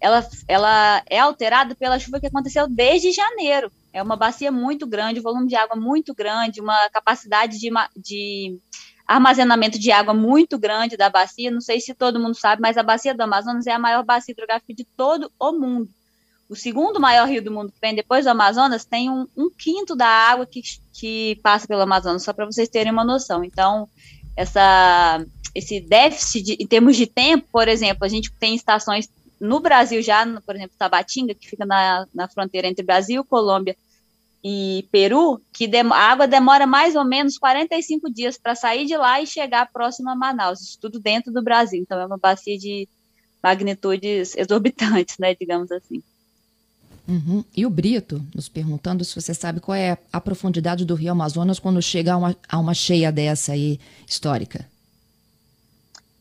ela, 0.00 0.26
ela 0.48 1.02
é 1.08 1.18
alterada 1.18 1.76
pela 1.76 1.98
chuva 1.98 2.18
que 2.18 2.26
aconteceu 2.26 2.66
desde 2.68 3.12
janeiro. 3.12 3.70
É 3.92 4.02
uma 4.02 4.16
bacia 4.16 4.50
muito 4.50 4.86
grande, 4.86 5.20
um 5.20 5.22
volume 5.22 5.46
de 5.46 5.56
água 5.56 5.76
muito 5.76 6.14
grande, 6.14 6.60
uma 6.60 6.88
capacidade 6.90 7.58
de, 7.58 7.70
de 7.96 8.58
armazenamento 9.10 9.76
de 9.76 9.90
água 9.90 10.14
muito 10.14 10.56
grande 10.56 10.96
da 10.96 11.10
bacia. 11.10 11.50
Não 11.50 11.60
sei 11.60 11.80
se 11.80 11.92
todo 11.94 12.20
mundo 12.20 12.36
sabe, 12.36 12.62
mas 12.62 12.76
a 12.76 12.82
bacia 12.82 13.12
do 13.12 13.20
Amazonas 13.22 13.66
é 13.66 13.72
a 13.72 13.78
maior 13.78 14.04
bacia 14.04 14.30
hidrográfica 14.32 14.72
de 14.72 14.84
todo 14.84 15.30
o 15.38 15.52
mundo. 15.52 15.88
O 16.48 16.54
segundo 16.54 17.00
maior 17.00 17.28
rio 17.28 17.42
do 17.42 17.50
mundo 17.50 17.72
que 17.72 17.80
vem 17.80 17.92
depois 17.92 18.24
do 18.24 18.30
Amazonas 18.30 18.84
tem 18.84 19.10
um, 19.10 19.26
um 19.36 19.50
quinto 19.50 19.96
da 19.96 20.06
água 20.06 20.46
que, 20.46 20.60
que 20.92 21.40
passa 21.42 21.66
pelo 21.66 21.82
Amazonas, 21.82 22.22
só 22.22 22.32
para 22.32 22.46
vocês 22.46 22.68
terem 22.68 22.92
uma 22.92 23.04
noção. 23.04 23.42
Então, 23.42 23.88
essa, 24.36 25.24
esse 25.56 25.80
déficit 25.80 26.42
de, 26.42 26.56
em 26.60 26.66
termos 26.66 26.96
de 26.96 27.06
tempo, 27.06 27.48
por 27.50 27.66
exemplo, 27.66 28.04
a 28.04 28.08
gente 28.08 28.32
tem 28.38 28.54
estações 28.54 29.08
no 29.40 29.58
Brasil 29.58 30.02
já, 30.02 30.24
por 30.46 30.54
exemplo, 30.54 30.76
Tabatinga, 30.78 31.34
que 31.34 31.48
fica 31.48 31.66
na, 31.66 32.06
na 32.14 32.28
fronteira 32.28 32.68
entre 32.68 32.84
Brasil, 32.84 33.24
Colômbia 33.24 33.76
e 34.42 34.88
Peru, 34.90 35.40
que 35.52 35.70
a 35.76 35.94
água 35.94 36.26
demora 36.26 36.66
mais 36.66 36.96
ou 36.96 37.04
menos 37.04 37.36
45 37.36 38.10
dias 38.10 38.38
para 38.38 38.54
sair 38.54 38.86
de 38.86 38.96
lá 38.96 39.20
e 39.20 39.26
chegar 39.26 39.70
próximo 39.70 40.08
a 40.08 40.16
Manaus, 40.16 40.60
isso 40.60 40.78
tudo 40.80 40.98
dentro 40.98 41.32
do 41.32 41.42
Brasil. 41.42 41.80
Então 41.80 42.00
é 42.00 42.06
uma 42.06 42.16
bacia 42.16 42.56
de 42.56 42.88
magnitudes 43.42 44.34
exorbitantes, 44.38 45.16
né, 45.18 45.34
digamos 45.34 45.70
assim. 45.70 46.02
Uhum. 47.06 47.44
E 47.56 47.66
o 47.66 47.70
Brito, 47.70 48.24
nos 48.34 48.48
perguntando 48.48 49.04
se 49.04 49.14
você 49.14 49.34
sabe 49.34 49.60
qual 49.60 49.74
é 49.74 49.98
a 50.12 50.20
profundidade 50.20 50.84
do 50.84 50.94
Rio 50.94 51.12
Amazonas 51.12 51.58
quando 51.58 51.82
chega 51.82 52.14
a 52.14 52.16
uma, 52.16 52.36
a 52.48 52.58
uma 52.58 52.72
cheia 52.72 53.10
dessa 53.10 53.52
aí 53.52 53.80
histórica. 54.06 54.64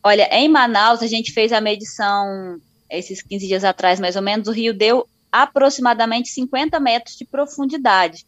Olha, 0.03 0.27
em 0.31 0.49
Manaus 0.49 1.01
a 1.01 1.07
gente 1.07 1.31
fez 1.31 1.51
a 1.51 1.61
medição 1.61 2.59
esses 2.89 3.21
15 3.21 3.47
dias 3.47 3.63
atrás, 3.63 3.99
mais 3.99 4.15
ou 4.15 4.21
menos, 4.21 4.47
o 4.47 4.51
rio 4.51 4.73
deu 4.73 5.07
aproximadamente 5.31 6.29
50 6.29 6.79
metros 6.79 7.15
de 7.15 7.25
profundidade. 7.25 8.25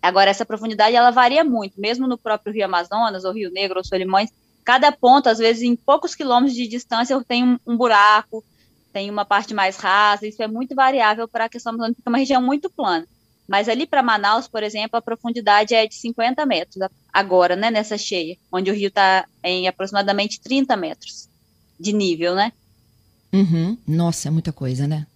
Agora, 0.00 0.30
essa 0.30 0.44
profundidade 0.44 0.94
ela 0.94 1.10
varia 1.10 1.42
muito, 1.42 1.80
mesmo 1.80 2.06
no 2.06 2.18
próprio 2.18 2.52
Rio 2.52 2.66
Amazonas, 2.66 3.24
ou 3.24 3.32
Rio 3.32 3.50
Negro, 3.50 3.78
ou 3.78 3.84
Solimões, 3.84 4.30
cada 4.64 4.92
ponto, 4.92 5.28
às 5.28 5.38
vezes, 5.38 5.62
em 5.62 5.74
poucos 5.74 6.14
quilômetros 6.14 6.54
de 6.54 6.68
distância, 6.68 7.22
tem 7.26 7.44
um, 7.44 7.58
um 7.66 7.76
buraco, 7.76 8.44
tem 8.92 9.10
uma 9.10 9.24
parte 9.24 9.54
mais 9.54 9.76
rasa, 9.76 10.26
isso 10.26 10.42
é 10.42 10.46
muito 10.46 10.74
variável 10.74 11.26
para 11.26 11.46
a 11.46 11.48
questão 11.48 11.72
amazônica, 11.72 12.02
é 12.04 12.08
uma 12.08 12.18
região 12.18 12.42
muito 12.42 12.70
plana. 12.70 13.06
Mas 13.46 13.68
ali 13.68 13.86
para 13.86 14.02
Manaus, 14.02 14.48
por 14.48 14.62
exemplo, 14.62 14.96
a 14.96 15.02
profundidade 15.02 15.74
é 15.74 15.86
de 15.86 15.94
50 15.94 16.46
metros, 16.46 16.76
agora, 17.12 17.56
né, 17.56 17.70
nessa 17.70 17.98
cheia, 17.98 18.36
onde 18.50 18.70
o 18.70 18.74
rio 18.74 18.88
está 18.88 19.26
em 19.42 19.68
aproximadamente 19.68 20.40
30 20.40 20.76
metros 20.76 21.28
de 21.78 21.92
nível, 21.92 22.34
né? 22.34 22.52
Uhum. 23.32 23.76
Nossa, 23.86 24.28
é 24.28 24.30
muita 24.30 24.52
coisa, 24.52 24.86
né? 24.86 25.06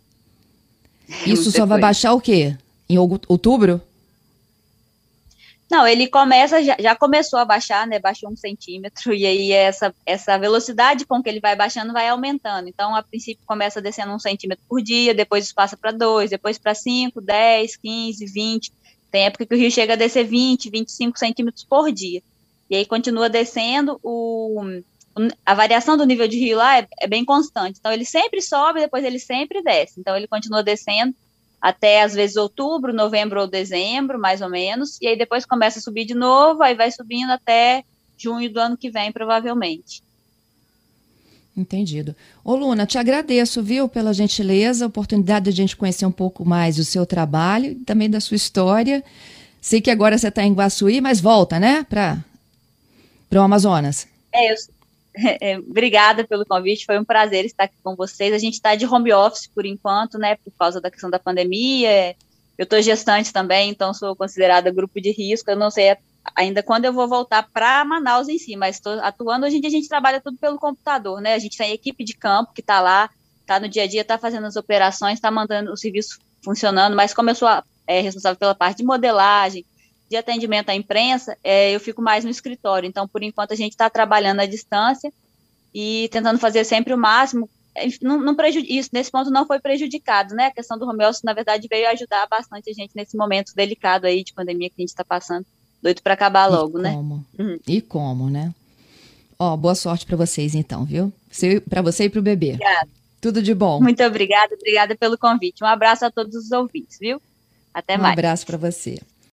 Isso 1.26 1.50
só 1.50 1.64
vai 1.64 1.80
baixar 1.80 2.12
o 2.12 2.20
quê? 2.20 2.56
Em 2.88 2.98
outubro? 2.98 3.80
Não, 5.70 5.86
ele 5.86 6.06
começa, 6.08 6.62
já, 6.62 6.76
já, 6.78 6.96
começou 6.96 7.38
a 7.38 7.44
baixar, 7.44 7.86
né? 7.86 7.98
Baixou 7.98 8.30
um 8.30 8.36
centímetro, 8.36 9.12
e 9.14 9.26
aí 9.26 9.52
essa, 9.52 9.94
essa 10.06 10.38
velocidade 10.38 11.04
com 11.04 11.22
que 11.22 11.28
ele 11.28 11.40
vai 11.40 11.54
baixando 11.54 11.92
vai 11.92 12.08
aumentando. 12.08 12.68
Então, 12.68 12.94
a 12.94 13.02
princípio, 13.02 13.44
começa 13.46 13.80
descendo 13.80 14.12
um 14.12 14.18
centímetro 14.18 14.64
por 14.66 14.80
dia, 14.82 15.14
depois 15.14 15.52
passa 15.52 15.76
para 15.76 15.92
dois, 15.92 16.30
depois 16.30 16.58
para 16.58 16.74
cinco, 16.74 17.20
dez, 17.20 17.76
quinze, 17.76 18.24
vinte. 18.24 18.72
Tem 19.10 19.26
época 19.26 19.44
que 19.44 19.54
o 19.54 19.58
rio 19.58 19.70
chega 19.70 19.92
a 19.92 19.96
descer 19.96 20.24
20, 20.24 20.70
25 20.70 21.18
centímetros 21.18 21.64
por 21.64 21.90
dia. 21.92 22.22
E 22.70 22.76
aí 22.76 22.84
continua 22.84 23.28
descendo, 23.28 23.98
o, 24.02 24.62
a 25.44 25.54
variação 25.54 25.96
do 25.96 26.04
nível 26.04 26.28
de 26.28 26.38
rio 26.38 26.56
lá 26.56 26.78
é, 26.78 26.88
é, 27.00 27.06
bem 27.06 27.24
constante. 27.24 27.78
Então, 27.78 27.92
ele 27.92 28.04
sempre 28.04 28.40
sobe, 28.40 28.80
depois 28.80 29.04
ele 29.04 29.18
sempre 29.18 29.62
desce. 29.62 29.98
Então, 29.98 30.16
ele 30.16 30.26
continua 30.26 30.62
descendo 30.62 31.14
até, 31.60 32.02
às 32.02 32.14
vezes, 32.14 32.36
outubro, 32.36 32.92
novembro 32.92 33.40
ou 33.40 33.46
dezembro, 33.46 34.18
mais 34.18 34.40
ou 34.40 34.48
menos. 34.48 35.00
E 35.00 35.06
aí, 35.08 35.16
depois 35.16 35.44
começa 35.44 35.78
a 35.78 35.82
subir 35.82 36.04
de 36.04 36.14
novo, 36.14 36.62
aí 36.62 36.74
vai 36.74 36.90
subindo 36.90 37.30
até 37.30 37.84
junho 38.16 38.52
do 38.52 38.60
ano 38.60 38.76
que 38.76 38.90
vem, 38.90 39.12
provavelmente. 39.12 40.02
Entendido. 41.56 42.14
Ô, 42.44 42.54
Luna, 42.54 42.86
te 42.86 42.98
agradeço, 42.98 43.62
viu, 43.62 43.88
pela 43.88 44.14
gentileza, 44.14 44.84
a 44.84 44.88
oportunidade 44.88 45.44
de 45.44 45.50
a 45.50 45.54
gente 45.54 45.76
conhecer 45.76 46.06
um 46.06 46.12
pouco 46.12 46.44
mais 46.44 46.76
do 46.76 46.84
seu 46.84 47.04
trabalho 47.04 47.72
e 47.72 47.74
também 47.74 48.08
da 48.08 48.20
sua 48.20 48.36
história. 48.36 49.02
Sei 49.60 49.80
que 49.80 49.90
agora 49.90 50.16
você 50.16 50.28
está 50.28 50.44
em 50.44 50.52
Guaçuí, 50.52 51.00
mas 51.00 51.20
volta, 51.20 51.58
né, 51.58 51.84
para 51.88 52.22
o 53.32 53.40
Amazonas. 53.40 54.06
É, 54.32 54.52
eu, 54.52 54.56
obrigada 55.68 56.26
pelo 56.26 56.46
convite, 56.46 56.86
foi 56.86 56.98
um 56.98 57.04
prazer 57.04 57.44
estar 57.44 57.64
aqui 57.64 57.76
com 57.82 57.96
vocês. 57.96 58.32
A 58.32 58.38
gente 58.38 58.54
está 58.54 58.74
de 58.74 58.86
home 58.86 59.12
office 59.12 59.46
por 59.46 59.66
enquanto, 59.66 60.18
né, 60.18 60.36
por 60.36 60.52
causa 60.58 60.80
da 60.80 60.90
questão 60.90 61.10
da 61.10 61.18
pandemia. 61.18 62.14
Eu 62.56 62.64
estou 62.64 62.80
gestante 62.82 63.32
também, 63.32 63.70
então 63.70 63.94
sou 63.94 64.16
considerada 64.16 64.70
grupo 64.70 65.00
de 65.00 65.10
risco. 65.12 65.50
Eu 65.50 65.56
não 65.56 65.70
sei 65.70 65.96
ainda 66.34 66.62
quando 66.62 66.84
eu 66.84 66.92
vou 66.92 67.08
voltar 67.08 67.48
para 67.52 67.84
Manaus 67.84 68.28
em 68.28 68.38
si, 68.38 68.56
mas 68.56 68.76
estou 68.76 68.92
atuando. 69.00 69.46
Hoje 69.46 69.56
em 69.56 69.60
dia 69.60 69.68
a 69.68 69.72
gente 69.72 69.88
trabalha 69.88 70.20
tudo 70.20 70.38
pelo 70.38 70.58
computador, 70.58 71.20
né? 71.20 71.34
A 71.34 71.38
gente 71.38 71.56
tem 71.56 71.72
equipe 71.72 72.04
de 72.04 72.14
campo 72.14 72.52
que 72.52 72.60
está 72.60 72.80
lá, 72.80 73.10
está 73.40 73.60
no 73.60 73.68
dia 73.68 73.84
a 73.84 73.86
dia, 73.86 74.02
está 74.02 74.18
fazendo 74.18 74.46
as 74.46 74.56
operações, 74.56 75.14
está 75.14 75.30
mandando 75.30 75.72
o 75.72 75.76
serviço 75.76 76.18
funcionando, 76.42 76.94
mas 76.96 77.14
como 77.14 77.30
eu 77.30 77.34
sou 77.34 77.48
é, 77.86 78.00
responsável 78.00 78.38
pela 78.38 78.54
parte 78.54 78.78
de 78.78 78.84
modelagem, 78.84 79.64
de 80.08 80.16
atendimento 80.16 80.70
à 80.70 80.74
imprensa, 80.74 81.36
é, 81.44 81.74
eu 81.74 81.80
fico 81.80 82.00
mais 82.00 82.24
no 82.24 82.30
escritório. 82.30 82.88
Então, 82.88 83.06
por 83.06 83.22
enquanto, 83.22 83.52
a 83.52 83.56
gente 83.56 83.72
está 83.72 83.90
trabalhando 83.90 84.40
à 84.40 84.46
distância 84.46 85.12
e 85.74 86.08
tentando 86.10 86.38
fazer 86.38 86.64
sempre 86.64 86.94
o 86.94 86.98
máximo. 86.98 87.48
Não, 88.02 88.18
não 88.20 88.34
isso, 88.68 88.90
nesse 88.92 89.10
ponto 89.10 89.30
não 89.30 89.46
foi 89.46 89.60
prejudicado, 89.60 90.34
né? 90.34 90.46
A 90.46 90.50
questão 90.50 90.78
do 90.78 90.88
home 90.88 91.04
office, 91.04 91.22
na 91.22 91.32
verdade, 91.32 91.68
veio 91.70 91.88
ajudar 91.90 92.26
bastante 92.26 92.70
a 92.70 92.72
gente 92.72 92.90
nesse 92.96 93.16
momento 93.16 93.54
delicado 93.54 94.06
aí 94.06 94.24
de 94.24 94.32
pandemia 94.32 94.68
que 94.68 94.74
a 94.78 94.82
gente 94.82 94.88
está 94.88 95.04
passando. 95.04 95.46
Doido 95.80 96.02
para 96.02 96.14
acabar 96.14 96.46
logo, 96.46 96.78
e 96.80 96.82
né? 96.82 96.92
Como? 96.92 97.24
Uhum. 97.38 97.58
E 97.68 97.80
como, 97.80 98.28
né? 98.28 98.52
Ó, 99.38 99.56
boa 99.56 99.76
sorte 99.76 100.04
para 100.04 100.16
vocês 100.16 100.56
então, 100.56 100.84
viu? 100.84 101.12
Para 101.68 101.82
você 101.82 102.04
e 102.04 102.10
para 102.10 102.18
o 102.18 102.22
bebê. 102.22 102.54
Obrigada. 102.54 102.88
Tudo 103.20 103.40
de 103.40 103.54
bom. 103.54 103.80
Muito 103.80 104.02
obrigada, 104.02 104.54
obrigada 104.54 104.96
pelo 104.96 105.16
convite. 105.16 105.62
Um 105.62 105.66
abraço 105.66 106.04
a 106.04 106.10
todos 106.10 106.34
os 106.34 106.50
ouvintes, 106.50 106.98
viu? 106.98 107.22
Até 107.72 107.96
um 107.96 107.98
mais. 107.98 108.16
Um 108.16 108.18
abraço 108.18 108.46
para 108.46 108.56
você. 108.56 108.98